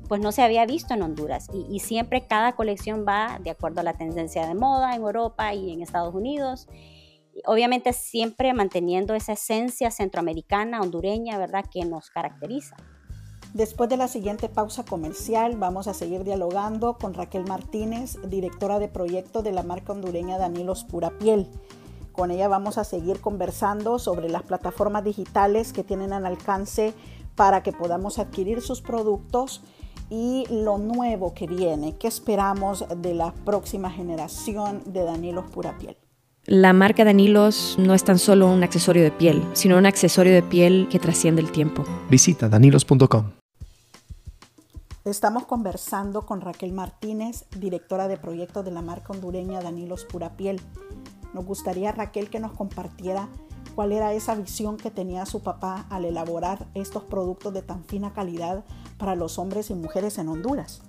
pues 0.07 0.21
no 0.21 0.31
se 0.31 0.41
había 0.41 0.65
visto 0.65 0.93
en 0.93 1.01
Honduras 1.01 1.47
y, 1.53 1.79
siempre 1.79 2.25
cada 2.27 2.53
colección 2.53 3.05
va 3.07 3.39
de 3.43 3.49
acuerdo 3.49 3.81
a 3.81 3.83
la 3.83 3.93
tendencia 3.93 4.47
de 4.47 4.55
moda 4.55 4.95
en 4.95 5.01
Europa 5.01 5.53
y 5.53 5.71
en 5.71 5.81
Estados 5.81 6.13
Unidos. 6.13 6.67
Obviamente 7.45 7.93
siempre 7.93 8.53
manteniendo 8.53 9.15
esa 9.15 9.33
esencia 9.33 9.91
centroamericana, 9.91 10.81
hondureña, 10.81 11.37
¿verdad? 11.37 11.65
Que 11.69 11.83
nos 11.83 12.09
caracteriza. 12.09 12.75
Después 13.53 13.87
de 13.89 13.97
la 13.97 14.07
siguiente 14.07 14.49
pausa 14.49 14.83
comercial, 14.83 15.55
vamos 15.57 15.87
a 15.87 15.93
seguir 15.93 16.23
dialogando 16.23 16.97
con 16.97 17.13
Raquel 17.13 17.45
Martínez, 17.45 18.17
directora 18.27 18.79
de 18.79 18.87
proyecto 18.87 19.43
de 19.43 19.51
la 19.51 19.61
marca 19.61 19.93
hondureña 19.93 20.39
Danilos 20.39 20.83
Pura 20.85 21.11
Piel. 21.19 21.47
Con 22.13 22.31
ella 22.31 22.47
vamos 22.47 22.77
a 22.77 22.83
seguir 22.83 23.21
conversando 23.21 23.99
sobre 23.99 24.29
las 24.29 24.43
plataformas 24.43 25.03
digitales 25.03 25.73
que 25.73 25.83
tienen 25.83 26.13
al 26.13 26.25
alcance 26.25 26.93
para 27.35 27.63
que 27.63 27.71
podamos 27.71 28.19
adquirir 28.19 28.61
sus 28.61 28.81
productos 28.81 29.61
y 30.09 30.45
lo 30.49 30.77
nuevo 30.77 31.33
que 31.33 31.47
viene, 31.47 31.95
qué 31.97 32.07
esperamos 32.07 32.85
de 32.97 33.13
la 33.13 33.33
próxima 33.33 33.89
generación 33.89 34.83
de 34.85 35.03
Danilos 35.03 35.49
Pura 35.51 35.77
Piel. 35.77 35.97
La 36.45 36.73
marca 36.73 37.05
Danilos 37.05 37.77
no 37.79 37.93
es 37.93 38.03
tan 38.03 38.19
solo 38.19 38.51
un 38.51 38.63
accesorio 38.63 39.01
de 39.01 39.11
piel, 39.11 39.47
sino 39.53 39.77
un 39.77 39.85
accesorio 39.85 40.33
de 40.33 40.43
piel 40.43 40.87
que 40.91 40.99
trasciende 40.99 41.41
el 41.41 41.51
tiempo. 41.51 41.85
Visita 42.09 42.49
danilos.com. 42.49 43.31
Estamos 45.05 45.45
conversando 45.45 46.25
con 46.25 46.41
Raquel 46.41 46.73
Martínez, 46.73 47.45
directora 47.57 48.07
de 48.07 48.17
proyecto 48.17 48.61
de 48.61 48.71
la 48.71 48.81
marca 48.81 49.13
hondureña 49.13 49.61
Danilos 49.61 50.05
Pura 50.05 50.35
Piel. 50.35 50.61
Nos 51.33 51.45
gustaría, 51.45 51.91
Raquel, 51.91 52.29
que 52.29 52.39
nos 52.39 52.51
compartiera 52.51 53.29
cuál 53.75 53.91
era 53.91 54.13
esa 54.13 54.35
visión 54.35 54.77
que 54.77 54.91
tenía 54.91 55.25
su 55.25 55.41
papá 55.41 55.85
al 55.89 56.05
elaborar 56.05 56.67
estos 56.73 57.03
productos 57.03 57.53
de 57.53 57.61
tan 57.61 57.83
fina 57.83 58.13
calidad 58.13 58.63
para 58.97 59.15
los 59.15 59.39
hombres 59.39 59.69
y 59.69 59.75
mujeres 59.75 60.17
en 60.17 60.29
Honduras. 60.29 60.81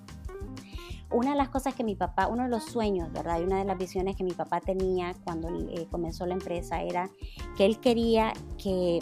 Una 1.11 1.31
de 1.31 1.37
las 1.37 1.49
cosas 1.49 1.75
que 1.75 1.83
mi 1.83 1.95
papá, 1.95 2.27
uno 2.27 2.43
de 2.43 2.49
los 2.49 2.63
sueños, 2.63 3.11
¿verdad? 3.13 3.39
Y 3.39 3.43
una 3.43 3.59
de 3.59 3.65
las 3.65 3.77
visiones 3.77 4.15
que 4.15 4.23
mi 4.23 4.33
papá 4.33 4.59
tenía 4.59 5.13
cuando 5.23 5.49
eh, 5.49 5.87
comenzó 5.89 6.25
la 6.25 6.33
empresa 6.33 6.81
era 6.81 7.09
que 7.55 7.65
él 7.65 7.79
quería 7.79 8.33
que 8.61 8.99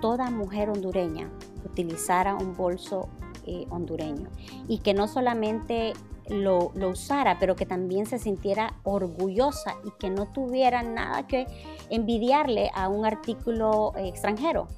toda 0.00 0.30
mujer 0.30 0.70
hondureña 0.70 1.30
utilizara 1.64 2.34
un 2.34 2.54
bolso 2.56 3.08
eh, 3.46 3.66
hondureño 3.70 4.28
y 4.68 4.78
que 4.78 4.94
no 4.94 5.08
solamente 5.08 5.92
lo, 6.28 6.72
usara, 6.88 7.38
pero 7.38 7.56
que 7.56 7.66
también 7.66 8.06
se 8.06 8.18
sintiera 8.18 8.74
orgullosa 8.82 9.76
y 9.84 9.90
que 9.98 10.10
no 10.10 10.26
tuviera 10.26 10.82
nada 10.82 11.26
que 11.26 11.46
envidiarle 11.90 12.70
a 12.74 12.88
un 12.88 13.04
artículo 13.04 13.92
eh, 13.96 14.08
extranjero. 14.08 14.68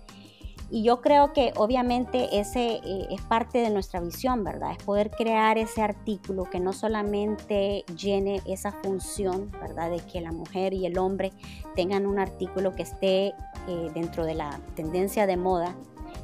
Y 0.70 0.82
yo 0.82 1.00
creo 1.00 1.32
que 1.32 1.52
obviamente 1.56 2.38
ese 2.38 2.80
eh, 2.84 3.06
es 3.11 3.22
parte 3.22 3.58
de 3.58 3.70
nuestra 3.70 4.00
visión, 4.00 4.44
¿verdad? 4.44 4.72
Es 4.72 4.84
poder 4.84 5.11
crear 5.11 5.56
ese 5.56 5.80
artículo 5.80 6.44
que 6.44 6.61
no 6.61 6.74
solamente 6.74 7.84
llene 7.96 8.42
esa 8.44 8.72
función, 8.82 9.50
¿verdad? 9.52 9.90
De 9.90 10.00
que 10.00 10.20
la 10.20 10.30
mujer 10.30 10.74
y 10.74 10.84
el 10.84 10.98
hombre 10.98 11.32
tengan 11.74 12.06
un 12.06 12.18
artículo 12.18 12.74
que 12.74 12.82
esté 12.82 13.28
eh, 13.66 13.90
dentro 13.94 14.26
de 14.26 14.34
la 14.34 14.61
tendencia 14.74 15.26
de 15.26 15.38
moda, 15.38 15.74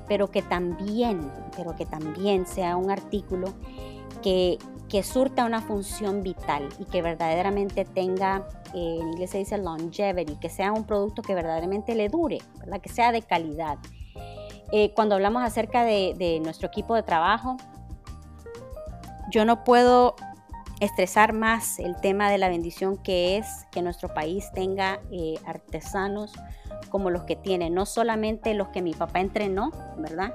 pero 0.09 0.31
que 0.31 0.43
también, 0.43 1.31
pero 1.57 1.75
que 1.75 1.87
también 1.87 2.47
sea 2.47 2.77
un 2.77 2.91
artículo 2.91 3.55
que 4.23 4.59
que 4.89 5.03
surta 5.03 5.45
una 5.45 5.61
función 5.61 6.23
vital 6.23 6.69
y 6.79 6.85
que 6.85 7.03
verdaderamente 7.03 7.85
tenga, 7.85 8.47
eh, 8.75 8.99
en 9.01 9.09
inglés 9.09 9.31
se 9.31 9.39
dice 9.39 9.59
longevity, 9.59 10.37
que 10.37 10.49
sea 10.49 10.73
un 10.73 10.85
producto 10.85 11.23
que 11.23 11.35
verdaderamente 11.35 11.95
le 11.95 12.09
dure, 12.09 12.39
¿verdad? 12.59 12.81
que 12.81 12.89
sea 12.89 13.13
de 13.13 13.23
calidad. 13.23 13.79
Eh, 14.73 14.93
cuando 14.95 15.15
hablamos 15.15 15.43
acerca 15.43 15.85
de, 15.85 16.41
nuestro 16.43 16.69
equipo 16.69 16.95
de 16.95 17.03
trabajo, 17.03 17.57
yo 19.31 19.45
no 19.45 19.65
puedo 19.65 20.17
estresar 20.81 21.33
más 21.33 21.79
el 21.79 21.97
tema 21.97 22.31
de 22.31 22.39
la 22.39 22.49
bendición 22.49 22.97
que 22.97 23.37
es 23.37 23.47
que 23.71 23.83
nuestro 23.83 24.13
país 24.13 24.51
tenga 24.53 25.01
eh, 25.11 25.37
artesanos 25.47 26.33
como 26.91 27.11
los 27.11 27.23
que 27.23 27.37
tiene, 27.37 27.71
no 27.71 27.87
solamente 27.87 28.55
los 28.55 28.69
que 28.69 28.83
mi 28.83 28.93
papá 28.93 29.21
entrenó, 29.21 29.71
¿verdad? 29.97 30.35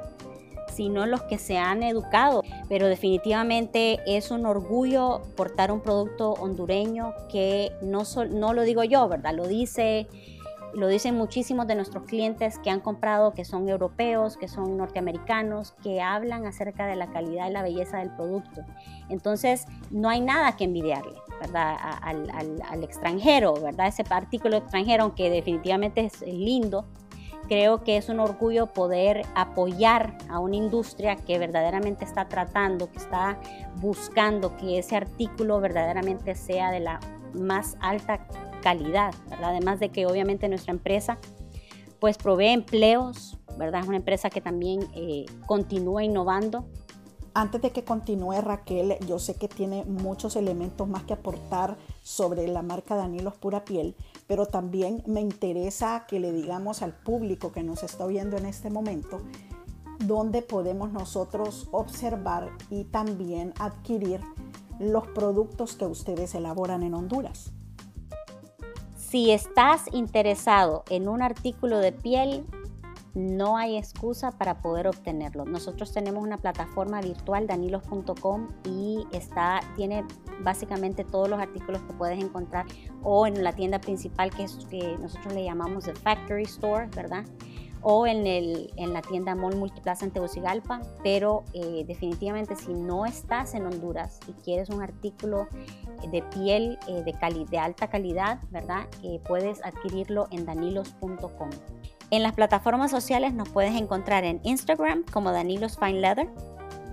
Sino 0.79 1.05
los 1.05 1.23
que 1.23 1.37
se 1.37 1.57
han 1.57 1.83
educado. 1.83 2.41
Pero 2.69 2.87
definitivamente 2.87 3.99
es 4.07 4.31
un 4.31 4.45
orgullo 4.45 5.21
portar 5.35 5.73
un 5.73 5.81
producto 5.81 6.31
hondureño 6.31 7.13
que 7.29 7.73
no, 7.81 8.03
no 8.31 8.53
lo 8.53 8.61
digo 8.61 8.85
yo, 8.85 9.09
¿verdad? 9.09 9.33
Lo 9.33 9.45
dice 9.45 10.07
lo 10.73 10.87
dicen 10.87 11.15
muchísimos 11.15 11.67
de 11.67 11.75
nuestros 11.75 12.05
clientes 12.05 12.59
que 12.59 12.69
han 12.69 12.79
comprado, 12.79 13.33
que 13.33 13.43
son 13.43 13.67
europeos, 13.67 14.37
que 14.37 14.47
son 14.47 14.77
norteamericanos, 14.77 15.73
que 15.83 15.99
hablan 15.99 16.45
acerca 16.45 16.85
de 16.85 16.95
la 16.95 17.07
calidad 17.07 17.49
y 17.49 17.51
la 17.51 17.63
belleza 17.63 17.97
del 17.97 18.11
producto. 18.11 18.61
Entonces, 19.09 19.65
no 19.89 20.09
hay 20.09 20.21
nada 20.21 20.55
que 20.55 20.65
envidiarle, 20.65 21.17
¿verdad? 21.41 21.75
Al, 22.03 22.61
al 22.69 22.83
extranjero, 22.83 23.55
¿verdad? 23.55 23.87
Ese 23.87 24.03
artículo 24.09 24.57
extranjero, 24.57 25.03
aunque 25.03 25.31
definitivamente 25.31 26.05
es 26.05 26.21
lindo, 26.21 26.85
creo 27.49 27.83
que 27.83 27.97
es 27.97 28.07
un 28.07 28.19
orgullo 28.19 28.67
poder 28.67 29.23
apoyar 29.35 30.15
a 30.29 30.39
una 30.39 30.55
industria 30.55 31.15
que 31.17 31.37
verdaderamente 31.39 32.05
está 32.05 32.29
tratando, 32.29 32.89
que 32.91 32.99
está 32.99 33.39
buscando 33.77 34.55
que 34.55 34.77
ese 34.77 34.95
artículo 34.95 35.59
verdaderamente 35.59 36.35
sea 36.35 36.71
de 36.71 36.79
la 36.79 36.99
más 37.33 37.75
alta 37.81 38.25
calidad, 38.61 39.13
Además 39.41 39.79
de 39.79 39.89
que 39.89 40.05
obviamente 40.05 40.47
nuestra 40.47 40.73
empresa 40.73 41.17
pues 41.99 42.17
provee 42.17 42.49
empleos, 42.49 43.37
¿verdad? 43.57 43.81
Es 43.81 43.87
una 43.87 43.97
empresa 43.97 44.29
que 44.29 44.41
también 44.41 44.81
eh, 44.93 45.25
continúa 45.45 46.03
innovando 46.03 46.65
Antes 47.33 47.61
de 47.61 47.71
que 47.71 47.83
continúe 47.83 48.41
Raquel, 48.41 48.97
yo 49.07 49.19
sé 49.19 49.35
que 49.35 49.47
tiene 49.47 49.85
muchos 49.85 50.35
elementos 50.35 50.87
más 50.87 51.03
que 51.03 51.13
aportar 51.13 51.77
sobre 52.01 52.47
la 52.47 52.61
marca 52.61 52.95
Danilos 52.95 53.35
Pura 53.35 53.65
Piel, 53.65 53.95
pero 54.27 54.45
también 54.45 55.03
me 55.05 55.21
interesa 55.21 56.05
que 56.07 56.19
le 56.19 56.31
digamos 56.31 56.81
al 56.81 56.93
público 56.93 57.51
que 57.51 57.63
nos 57.63 57.83
está 57.83 58.07
viendo 58.07 58.37
en 58.37 58.45
este 58.45 58.69
momento 58.69 59.21
dónde 60.05 60.41
podemos 60.41 60.91
nosotros 60.91 61.67
observar 61.71 62.49
y 62.69 62.85
también 62.85 63.53
adquirir 63.59 64.21
los 64.79 65.05
productos 65.07 65.75
que 65.75 65.85
ustedes 65.85 66.33
elaboran 66.35 66.83
en 66.83 66.93
Honduras. 66.93 67.51
Si 68.95 69.31
estás 69.31 69.83
interesado 69.91 70.83
en 70.89 71.09
un 71.09 71.21
artículo 71.21 71.79
de 71.79 71.91
piel, 71.91 72.45
no 73.13 73.57
hay 73.57 73.77
excusa 73.77 74.31
para 74.31 74.61
poder 74.61 74.87
obtenerlo. 74.87 75.45
Nosotros 75.45 75.91
tenemos 75.91 76.23
una 76.23 76.37
plataforma 76.37 77.01
virtual, 77.01 77.47
danilos.com, 77.47 78.49
y 78.65 79.05
está, 79.11 79.59
tiene 79.75 80.05
básicamente 80.41 81.03
todos 81.03 81.29
los 81.29 81.39
artículos 81.39 81.81
que 81.83 81.93
puedes 81.93 82.23
encontrar 82.23 82.65
o 83.03 83.27
en 83.27 83.43
la 83.43 83.53
tienda 83.53 83.79
principal 83.79 84.29
que, 84.31 84.43
es, 84.43 84.65
que 84.69 84.97
nosotros 84.99 85.33
le 85.33 85.43
llamamos 85.43 85.85
The 85.85 85.95
Factory 85.95 86.43
Store, 86.43 86.87
¿verdad? 86.95 87.25
o 87.81 88.07
en, 88.07 88.27
el, 88.27 88.71
en 88.75 88.93
la 88.93 89.01
tienda 89.01 89.35
Mall 89.35 89.55
Multiplaza 89.55 90.05
en 90.05 90.11
Tegucigalpa, 90.11 90.81
pero 91.03 91.43
eh, 91.53 91.85
definitivamente 91.87 92.55
si 92.55 92.73
no 92.73 93.05
estás 93.05 93.53
en 93.53 93.65
Honduras 93.65 94.19
y 94.27 94.33
quieres 94.43 94.69
un 94.69 94.81
artículo 94.81 95.47
de 96.11 96.21
piel 96.23 96.77
eh, 96.87 97.03
de, 97.03 97.45
de 97.49 97.57
alta 97.57 97.89
calidad, 97.89 98.39
¿verdad? 98.51 98.87
Eh, 99.03 99.21
puedes 99.25 99.63
adquirirlo 99.63 100.27
en 100.31 100.45
danilos.com. 100.45 101.49
En 102.11 102.23
las 102.23 102.33
plataformas 102.33 102.89
sociales 102.89 103.33
nos 103.33 103.49
puedes 103.49 103.75
encontrar 103.75 104.23
en 104.23 104.39
Instagram 104.43 105.03
como 105.11 105.31
Danilos 105.31 105.77
Fine 105.77 106.01
Leather, 106.01 106.29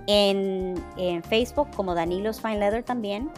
en, 0.05 0.81
Facebook 1.23 1.69
como 1.75 1.95
Danilos 1.95 2.39
Fine 2.39 2.59
Leather 2.59 2.83
también, 2.83 3.29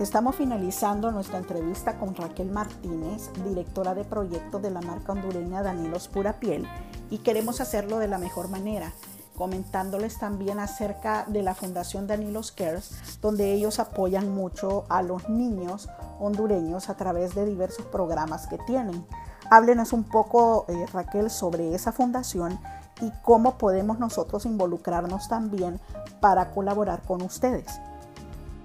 Estamos 0.00 0.36
finalizando 0.36 1.10
nuestra 1.10 1.38
entrevista 1.38 1.98
con 1.98 2.14
Raquel 2.14 2.50
Martínez, 2.50 3.30
directora 3.42 3.94
de 3.94 4.04
proyecto 4.04 4.58
de 4.58 4.70
la 4.70 4.82
marca 4.82 5.12
hondureña 5.12 5.62
Danilos 5.62 6.08
Pura 6.08 6.38
Piel, 6.38 6.68
y 7.08 7.18
queremos 7.18 7.62
hacerlo 7.62 7.98
de 7.98 8.06
la 8.06 8.18
mejor 8.18 8.48
manera, 8.48 8.92
comentándoles 9.36 10.18
también 10.18 10.58
acerca 10.58 11.24
de 11.28 11.42
la 11.42 11.54
Fundación 11.54 12.06
Danilos 12.06 12.52
Cares, 12.52 13.18
donde 13.22 13.54
ellos 13.54 13.78
apoyan 13.78 14.34
mucho 14.34 14.84
a 14.90 15.00
los 15.00 15.30
niños 15.30 15.88
hondureños 16.20 16.90
a 16.90 16.96
través 16.98 17.34
de 17.34 17.46
diversos 17.46 17.86
programas 17.86 18.46
que 18.48 18.58
tienen. 18.58 19.06
Háblenos 19.50 19.92
un 19.92 20.04
poco, 20.04 20.66
eh, 20.68 20.86
Raquel, 20.92 21.30
sobre 21.30 21.74
esa 21.74 21.92
fundación 21.92 22.58
y 23.00 23.10
cómo 23.22 23.58
podemos 23.58 23.98
nosotros 23.98 24.46
involucrarnos 24.46 25.28
también 25.28 25.80
para 26.20 26.50
colaborar 26.50 27.02
con 27.02 27.22
ustedes. 27.22 27.80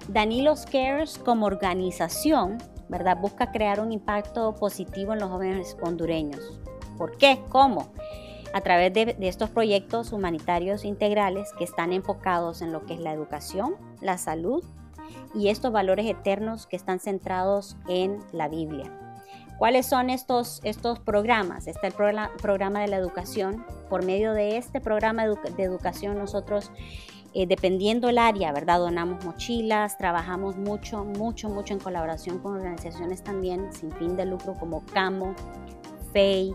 Danilos 0.08 0.66
Cares 0.66 1.18
como 1.18 1.46
organización, 1.46 2.58
¿verdad? 2.88 3.18
Busca 3.20 3.52
crear 3.52 3.80
un 3.80 3.92
impacto 3.92 4.56
positivo 4.56 5.12
en 5.12 5.20
los 5.20 5.30
jóvenes 5.30 5.76
hondureños. 5.80 6.58
¿Por 6.98 7.16
qué? 7.16 7.40
¿Cómo? 7.48 7.88
A 8.52 8.60
través 8.60 8.92
de, 8.92 9.14
de, 9.14 9.28
estos 9.28 9.50
proyectos 9.50 10.12
humanitarios 10.12 10.84
integrales 10.84 11.50
que 11.56 11.64
están 11.64 11.92
enfocados 11.92 12.60
en 12.60 12.72
lo 12.72 12.84
que 12.84 12.94
es 12.94 13.00
la 13.00 13.12
educación, 13.12 13.76
la 14.00 14.18
salud 14.18 14.64
y 15.34 15.48
estos 15.48 15.72
valores 15.72 16.06
eternos 16.06 16.66
que 16.66 16.76
están 16.76 16.98
centrados 16.98 17.76
en 17.88 18.18
la 18.32 18.48
Biblia. 18.48 19.01
¿Cuáles 19.58 19.86
son 19.86 20.10
estos, 20.10 20.60
estos 20.64 20.98
programas? 20.98 21.66
Está 21.66 21.86
el 21.86 21.92
programa 21.92 22.80
de 22.80 22.88
la 22.88 22.96
educación. 22.96 23.64
Por 23.88 24.04
medio 24.04 24.32
de 24.32 24.56
este 24.56 24.80
programa 24.80 25.24
de 25.26 25.62
educación 25.62 26.18
nosotros 26.18 26.72
eh, 27.34 27.46
dependiendo 27.46 28.10
el 28.10 28.18
área, 28.18 28.52
¿verdad? 28.52 28.78
Donamos 28.78 29.24
mochilas, 29.24 29.96
trabajamos 29.96 30.58
mucho, 30.58 31.04
mucho, 31.04 31.48
mucho 31.48 31.72
en 31.72 31.80
colaboración 31.80 32.38
con 32.40 32.56
organizaciones 32.56 33.22
también 33.22 33.72
sin 33.72 33.90
fin 33.92 34.16
de 34.16 34.26
lucro 34.26 34.54
como 34.60 34.84
CAMO, 34.84 35.34
FEI, 36.12 36.54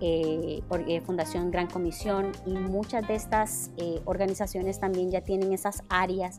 eh, 0.00 0.62
eh, 0.86 1.00
Fundación 1.02 1.50
Gran 1.50 1.66
Comisión 1.66 2.32
y 2.46 2.52
muchas 2.52 3.06
de 3.06 3.16
estas 3.16 3.70
organizaciones 4.06 4.80
también 4.80 5.10
ya 5.10 5.20
tienen 5.20 5.52
esas 5.52 5.82
áreas 5.90 6.38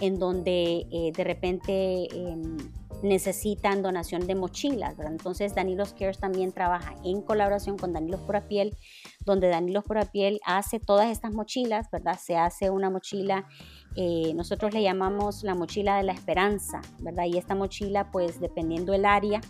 en 0.00 0.18
donde 0.18 1.12
de 1.14 1.24
repente 1.24 2.08
em, 2.16 2.56
necesitan 3.02 3.82
donación 3.82 4.26
de 4.26 4.34
mochilas. 4.34 4.98
Entonces 4.98 5.54
Danilos 5.54 5.92
Cares 5.92 6.18
también 6.18 6.52
trabaja 6.52 6.94
en 7.04 7.22
colaboración 7.22 7.78
con 7.78 7.92
Danilos 7.92 8.20
Pura 8.20 8.46
Piel, 8.48 8.76
donde 9.24 9.48
Danilos 9.48 9.84
Pura 9.84 10.04
Piel 10.04 10.40
hace 10.44 10.80
todas 10.80 11.10
estas 11.10 11.32
mochilas, 11.32 11.90
¿verdad? 11.90 12.18
Se 12.18 12.36
hace 12.36 12.70
una 12.70 12.90
mochila, 12.90 13.46
eh, 13.96 14.32
nosotros 14.34 14.72
le 14.72 14.82
llamamos 14.82 15.42
la 15.42 15.54
mochila 15.54 15.96
de 15.96 16.04
la 16.04 16.12
esperanza, 16.12 16.80
¿verdad? 17.00 17.24
Y 17.24 17.38
esta 17.38 17.54
mochila, 17.54 18.10
pues 18.10 18.40
dependiendo 18.40 18.92
del 18.92 19.04
área, 19.04 19.40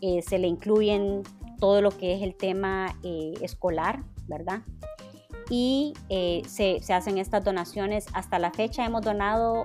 eh, 0.00 0.22
se 0.22 0.38
le 0.38 0.46
incluyen 0.46 1.22
todo 1.58 1.82
lo 1.82 1.90
que 1.90 2.14
es 2.14 2.22
el 2.22 2.36
tema 2.36 2.96
eh, 3.02 3.34
escolar, 3.42 4.04
¿verdad? 4.28 4.62
y 5.50 5.94
eh, 6.08 6.42
se, 6.46 6.80
hacen 6.92 7.18
estas 7.18 7.44
donaciones. 7.44 8.06
Hasta 8.12 8.38
la 8.38 8.50
fecha 8.50 8.84
hemos 8.84 9.02
donado, 9.02 9.64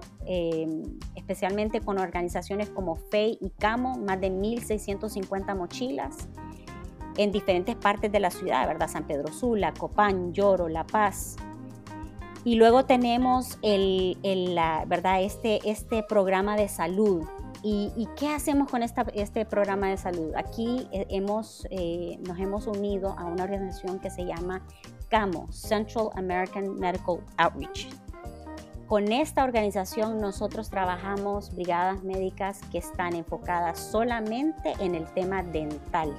especialmente 1.23 1.79
con 1.79 1.99
organizaciones 1.99 2.69
como 2.69 2.95
FEI 2.95 3.37
y 3.39 3.49
CAMO, 3.51 3.97
más 3.97 4.19
de 4.19 4.29
1.650 4.29 5.55
mochilas 5.55 6.27
en 7.15 7.31
diferentes 7.31 7.75
partes 7.77 8.11
de 8.11 8.19
la 8.19 8.29
ciudad, 8.29 8.67
¿verdad? 8.67 8.89
San 8.89 9.07
Pedro 9.07 9.31
Sula, 9.31 9.73
Copán, 9.73 10.33
Lloro, 10.33 10.67
La 10.67 10.85
Paz. 10.85 11.37
Y 12.43 12.55
luego 12.55 12.83
tenemos 12.83 13.57
el, 13.61 14.17
la, 14.53 14.83
¿verdad? 14.85 15.23
Este, 15.23 15.61
este 15.63 16.03
programa 16.03 16.57
de 16.57 16.67
salud. 16.67 17.23
¿Y, 17.65 18.09
qué 18.17 18.27
hacemos 18.27 18.69
con 18.69 18.83
esta, 18.83 19.05
este 19.13 19.45
programa 19.45 19.87
de 19.87 19.95
salud? 19.95 20.33
Aquí 20.35 20.89
eh, 20.91 21.05
hemos, 21.09 21.65
nos 22.27 22.37
hemos 22.37 22.67
unido 22.67 23.15
a 23.17 23.23
una 23.23 23.45
organización 23.45 23.99
que 23.99 24.09
se 24.09 24.25
llama 24.25 24.61
CAMO, 25.07 25.49
Central 25.53 26.09
American 26.15 26.75
Medical 26.75 27.19
Outreach. 27.37 28.02
Con 28.87 29.11
esta 29.11 29.43
organización 29.43 30.19
nosotros 30.19 30.69
trabajamos 30.69 31.55
brigadas 31.55 32.03
médicas 32.03 32.59
que 32.71 32.79
están 32.79 33.15
enfocadas 33.15 33.79
solamente 33.79 34.73
en 34.79 34.93
el 34.93 35.05
tema 35.13 35.41
dental. 35.41 36.13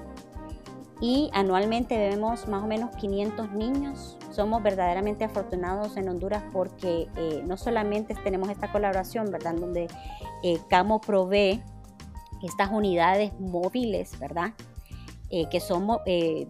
Y 1.00 1.30
anualmente 1.34 1.98
vemos 1.98 2.48
más 2.48 2.62
o 2.62 2.66
menos 2.66 2.96
500 2.96 3.52
niños. 3.52 4.16
Somos 4.30 4.62
verdaderamente 4.62 5.24
afortunados 5.24 5.96
en 5.98 6.08
Honduras 6.08 6.42
porque 6.52 7.08
eh, 7.16 7.42
no 7.44 7.58
solamente 7.58 8.14
tenemos 8.14 8.48
esta 8.48 8.72
colaboración, 8.72 9.30
¿verdad? 9.30 9.54
Donde 9.54 9.88
eh, 10.42 10.58
CAMO 10.70 11.00
provee 11.02 11.62
estas 12.42 12.70
unidades 12.72 13.38
móviles, 13.38 14.18
¿verdad? 14.18 14.54
Eh, 15.28 15.48
que 15.50 15.60
son 15.60 15.86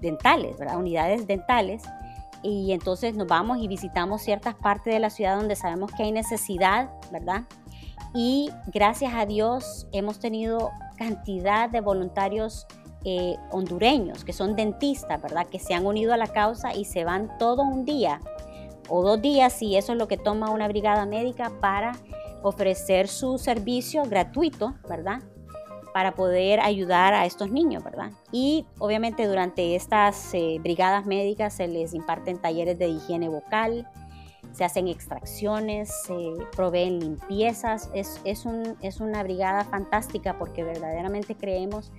dentales, 0.00 0.57
¿verdad? 0.59 0.79
Unidades 0.79 1.27
dentales 1.27 1.83
y 2.44 2.72
entonces 2.72 3.16
nos 3.16 3.26
vamos 3.26 3.59
y 3.59 3.68
visitamos 3.68 4.22
ciertas 4.22 4.54
partes 4.54 4.92
de 4.92 5.00
la 5.00 5.09
ciudad 5.09 5.37
donde 5.37 5.57
sabemos 5.57 5.90
que 5.92 6.02
hay 6.02 6.12
necesidad, 6.12 6.90
¿verdad? 7.11 7.44
Y 8.14 8.50
gracias 8.66 9.14
a 9.14 9.24
Dios 9.24 9.87
hemos 9.92 10.18
tenido 10.18 10.70
cantidad 10.98 11.70
de 11.70 11.80
voluntarios 11.80 12.66
eh, 13.04 13.37
hondureños 13.50 14.24
que 14.24 14.35
son 14.35 14.57
dentistas, 14.57 15.20
¿verdad? 15.22 15.46
Que 15.46 15.59
se 15.59 15.72
han 15.72 15.87
unido 15.87 16.12
a 16.12 16.18
la 16.18 16.26
causa 16.26 16.74
y 16.74 16.85
se 16.85 17.04
van 17.04 17.37
todo 17.38 17.62
un 17.62 17.87
día 17.87 18.20
o 18.90 19.02
dos 19.02 19.22
días, 19.22 19.54
si 19.54 19.76
eso 19.76 19.92
es 19.92 19.98
lo 19.98 20.07
que 20.07 20.18
toma 20.18 20.50
una 20.50 20.68
brigada 20.68 21.07
médica 21.07 21.50
para 21.61 21.92
ofrecer 22.42 23.09
su 23.09 23.38
servicio 23.38 24.02
gratuito, 24.04 24.74
¿verdad? 24.87 25.22
Para 25.94 26.16
poder 26.16 26.59
ayudar 26.59 27.14
a 27.14 27.24
estos 27.24 27.52
niños, 27.52 27.85
¿verdad? 27.85 28.11
Y 28.33 28.66
obviamente 28.80 29.28
durante 29.28 29.76
estas 29.76 30.35
eh, 30.35 30.59
brigadas 30.61 31.07
médicas 31.07 31.54
se 31.54 31.68
les 31.68 31.94
imparten 31.94 32.37
talleres 32.38 32.76
de 32.80 32.88
higiene 32.88 33.28
vocal, 33.28 33.88
se 34.50 34.64
hacen 34.64 34.88
extracciones, 34.88 35.94
se 36.04 36.16
proveen 36.57 36.98
limpiezas. 36.98 37.90
Es, 37.94 38.20
es, 38.24 38.44
un, 38.44 38.76
es 38.83 38.98
una 38.98 39.22
brigada 39.22 39.62
fantástica 39.62 40.37
porque 40.37 40.64
verdaderamente 40.64 41.37
creemos 41.37 41.92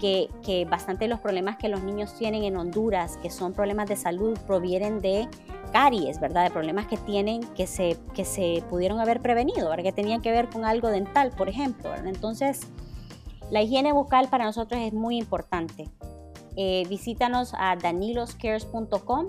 que, 0.00 0.28
que, 0.44 0.64
bastante 0.64 1.04
de 1.04 1.08
los 1.08 1.20
problemas 1.20 1.58
que 1.58 1.68
los 1.68 1.84
niños 1.84 2.18
tienen 2.18 2.42
en 2.42 2.56
Honduras, 2.56 3.18
que 3.18 3.30
son 3.30 3.52
problemas 3.52 3.88
de 3.88 3.94
salud, 3.94 4.36
provienen 4.48 4.98
de 5.00 5.28
caries, 5.72 6.18
¿verdad? 6.18 6.42
De 6.42 6.50
problemas 6.50 6.88
que 6.88 6.96
tienen 6.96 7.44
que 7.54 7.68
se, 7.68 7.96
que 8.14 8.24
se 8.24 8.64
pudieron 8.68 8.98
haber 8.98 9.20
prevenido, 9.22 9.70
¿verdad? 9.70 9.84
Que 9.84 9.92
tenían 9.92 10.22
que 10.22 10.32
ver 10.32 10.48
con 10.48 10.64
algo 10.64 10.88
dental, 10.88 11.30
por 11.36 11.48
ejemplo, 11.48 11.90
¿verdad? 11.90 12.08
Entonces, 12.08 12.66
la 13.50 13.62
higiene 13.62 13.92
bucal 13.92 14.28
para 14.28 14.44
nosotros 14.44 14.80
es 14.82 14.92
muy 14.92 15.16
importante. 15.16 15.90
Eh, 16.56 16.84
visítanos 16.88 17.52
a 17.56 17.76
daniloscares.com 17.76 19.26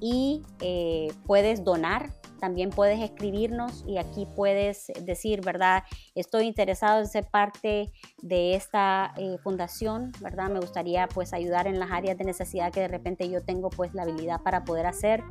y 0.00 0.42
eh, 0.60 1.08
puedes 1.26 1.64
donar. 1.64 2.14
También 2.40 2.70
puedes 2.70 3.00
escribirnos 3.00 3.84
y 3.84 3.98
aquí 3.98 4.26
puedes 4.36 4.92
decir, 5.02 5.40
¿verdad? 5.44 5.82
Estoy 6.14 6.46
interesado 6.46 7.00
en 7.00 7.08
ser 7.08 7.26
parte 7.28 7.90
de 8.22 8.54
esta 8.54 9.12
eh, 9.16 9.38
fundación, 9.42 10.12
¿verdad? 10.20 10.48
Me 10.48 10.60
gustaría 10.60 11.08
pues 11.08 11.32
ayudar 11.32 11.66
en 11.66 11.80
las 11.80 11.90
áreas 11.90 12.16
de 12.16 12.24
necesidad 12.24 12.72
que 12.72 12.80
de 12.80 12.88
repente 12.88 13.28
yo 13.28 13.42
tengo 13.42 13.70
pues 13.70 13.92
la 13.92 14.02
habilidad 14.02 14.40
para 14.42 14.64
poder 14.64 14.86
hacer. 14.86 15.24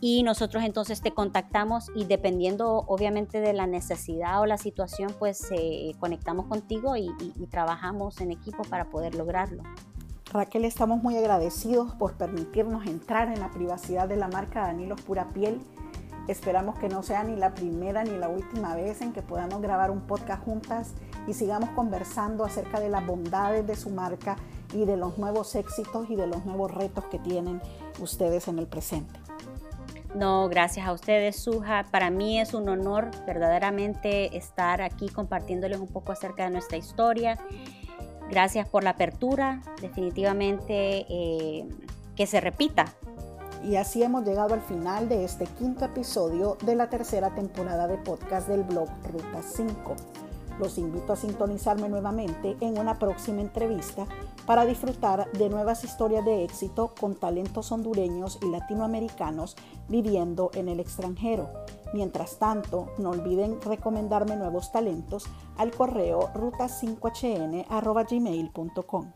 Y 0.00 0.22
nosotros 0.22 0.62
entonces 0.64 1.00
te 1.00 1.12
contactamos 1.12 1.90
y 1.94 2.04
dependiendo 2.04 2.84
obviamente 2.86 3.40
de 3.40 3.52
la 3.52 3.66
necesidad 3.66 4.40
o 4.40 4.46
la 4.46 4.58
situación, 4.58 5.14
pues 5.18 5.46
eh, 5.50 5.92
conectamos 5.98 6.46
contigo 6.46 6.96
y, 6.96 7.10
y 7.20 7.46
trabajamos 7.46 8.20
en 8.20 8.32
equipo 8.32 8.62
para 8.64 8.90
poder 8.90 9.14
lograrlo. 9.14 9.62
Raquel, 10.32 10.64
estamos 10.64 11.02
muy 11.02 11.16
agradecidos 11.16 11.94
por 11.94 12.14
permitirnos 12.14 12.86
entrar 12.86 13.28
en 13.28 13.40
la 13.40 13.50
privacidad 13.50 14.08
de 14.08 14.16
la 14.16 14.28
marca 14.28 14.62
Danilos 14.62 15.00
Pura 15.00 15.30
Piel. 15.32 15.60
Esperamos 16.28 16.76
que 16.78 16.88
no 16.88 17.04
sea 17.04 17.22
ni 17.22 17.36
la 17.36 17.54
primera 17.54 18.02
ni 18.02 18.18
la 18.18 18.28
última 18.28 18.74
vez 18.74 19.00
en 19.00 19.12
que 19.12 19.22
podamos 19.22 19.62
grabar 19.62 19.92
un 19.92 20.00
podcast 20.00 20.44
juntas 20.44 20.92
y 21.28 21.34
sigamos 21.34 21.70
conversando 21.70 22.44
acerca 22.44 22.80
de 22.80 22.90
las 22.90 23.06
bondades 23.06 23.66
de 23.66 23.76
su 23.76 23.90
marca 23.90 24.36
y 24.74 24.84
de 24.84 24.96
los 24.96 25.16
nuevos 25.16 25.54
éxitos 25.54 26.10
y 26.10 26.16
de 26.16 26.26
los 26.26 26.44
nuevos 26.44 26.72
retos 26.72 27.04
que 27.04 27.20
tienen 27.20 27.62
ustedes 28.00 28.48
en 28.48 28.58
el 28.58 28.66
presente. 28.66 29.25
No, 30.16 30.48
gracias 30.48 30.88
a 30.88 30.92
ustedes, 30.92 31.36
Suja. 31.36 31.84
Para 31.90 32.08
mí 32.08 32.40
es 32.40 32.54
un 32.54 32.70
honor 32.70 33.10
verdaderamente 33.26 34.34
estar 34.34 34.80
aquí 34.80 35.10
compartiéndoles 35.10 35.78
un 35.78 35.88
poco 35.88 36.10
acerca 36.10 36.44
de 36.44 36.52
nuestra 36.52 36.78
historia. 36.78 37.38
Gracias 38.30 38.66
por 38.66 38.82
la 38.82 38.90
apertura. 38.90 39.60
Definitivamente 39.82 41.04
eh, 41.10 41.68
que 42.14 42.26
se 42.26 42.40
repita. 42.40 42.86
Y 43.62 43.76
así 43.76 44.02
hemos 44.02 44.24
llegado 44.24 44.54
al 44.54 44.62
final 44.62 45.10
de 45.10 45.22
este 45.22 45.44
quinto 45.44 45.84
episodio 45.84 46.56
de 46.64 46.76
la 46.76 46.88
tercera 46.88 47.34
temporada 47.34 47.86
de 47.86 47.98
podcast 47.98 48.48
del 48.48 48.62
blog 48.62 48.88
Ruta 49.12 49.42
5. 49.42 49.96
Los 50.58 50.78
invito 50.78 51.12
a 51.12 51.16
sintonizarme 51.16 51.88
nuevamente 51.88 52.56
en 52.60 52.78
una 52.78 52.98
próxima 52.98 53.40
entrevista 53.40 54.06
para 54.46 54.64
disfrutar 54.64 55.30
de 55.32 55.48
nuevas 55.48 55.84
historias 55.84 56.24
de 56.24 56.42
éxito 56.44 56.94
con 56.98 57.14
talentos 57.14 57.70
hondureños 57.72 58.38
y 58.42 58.50
latinoamericanos 58.50 59.56
viviendo 59.88 60.50
en 60.54 60.68
el 60.68 60.80
extranjero. 60.80 61.48
Mientras 61.92 62.38
tanto, 62.38 62.88
no 62.98 63.10
olviden 63.10 63.60
recomendarme 63.62 64.36
nuevos 64.36 64.72
talentos 64.72 65.26
al 65.56 65.70
correo 65.72 66.30
ruta5hn.gmail.com. 66.34 69.12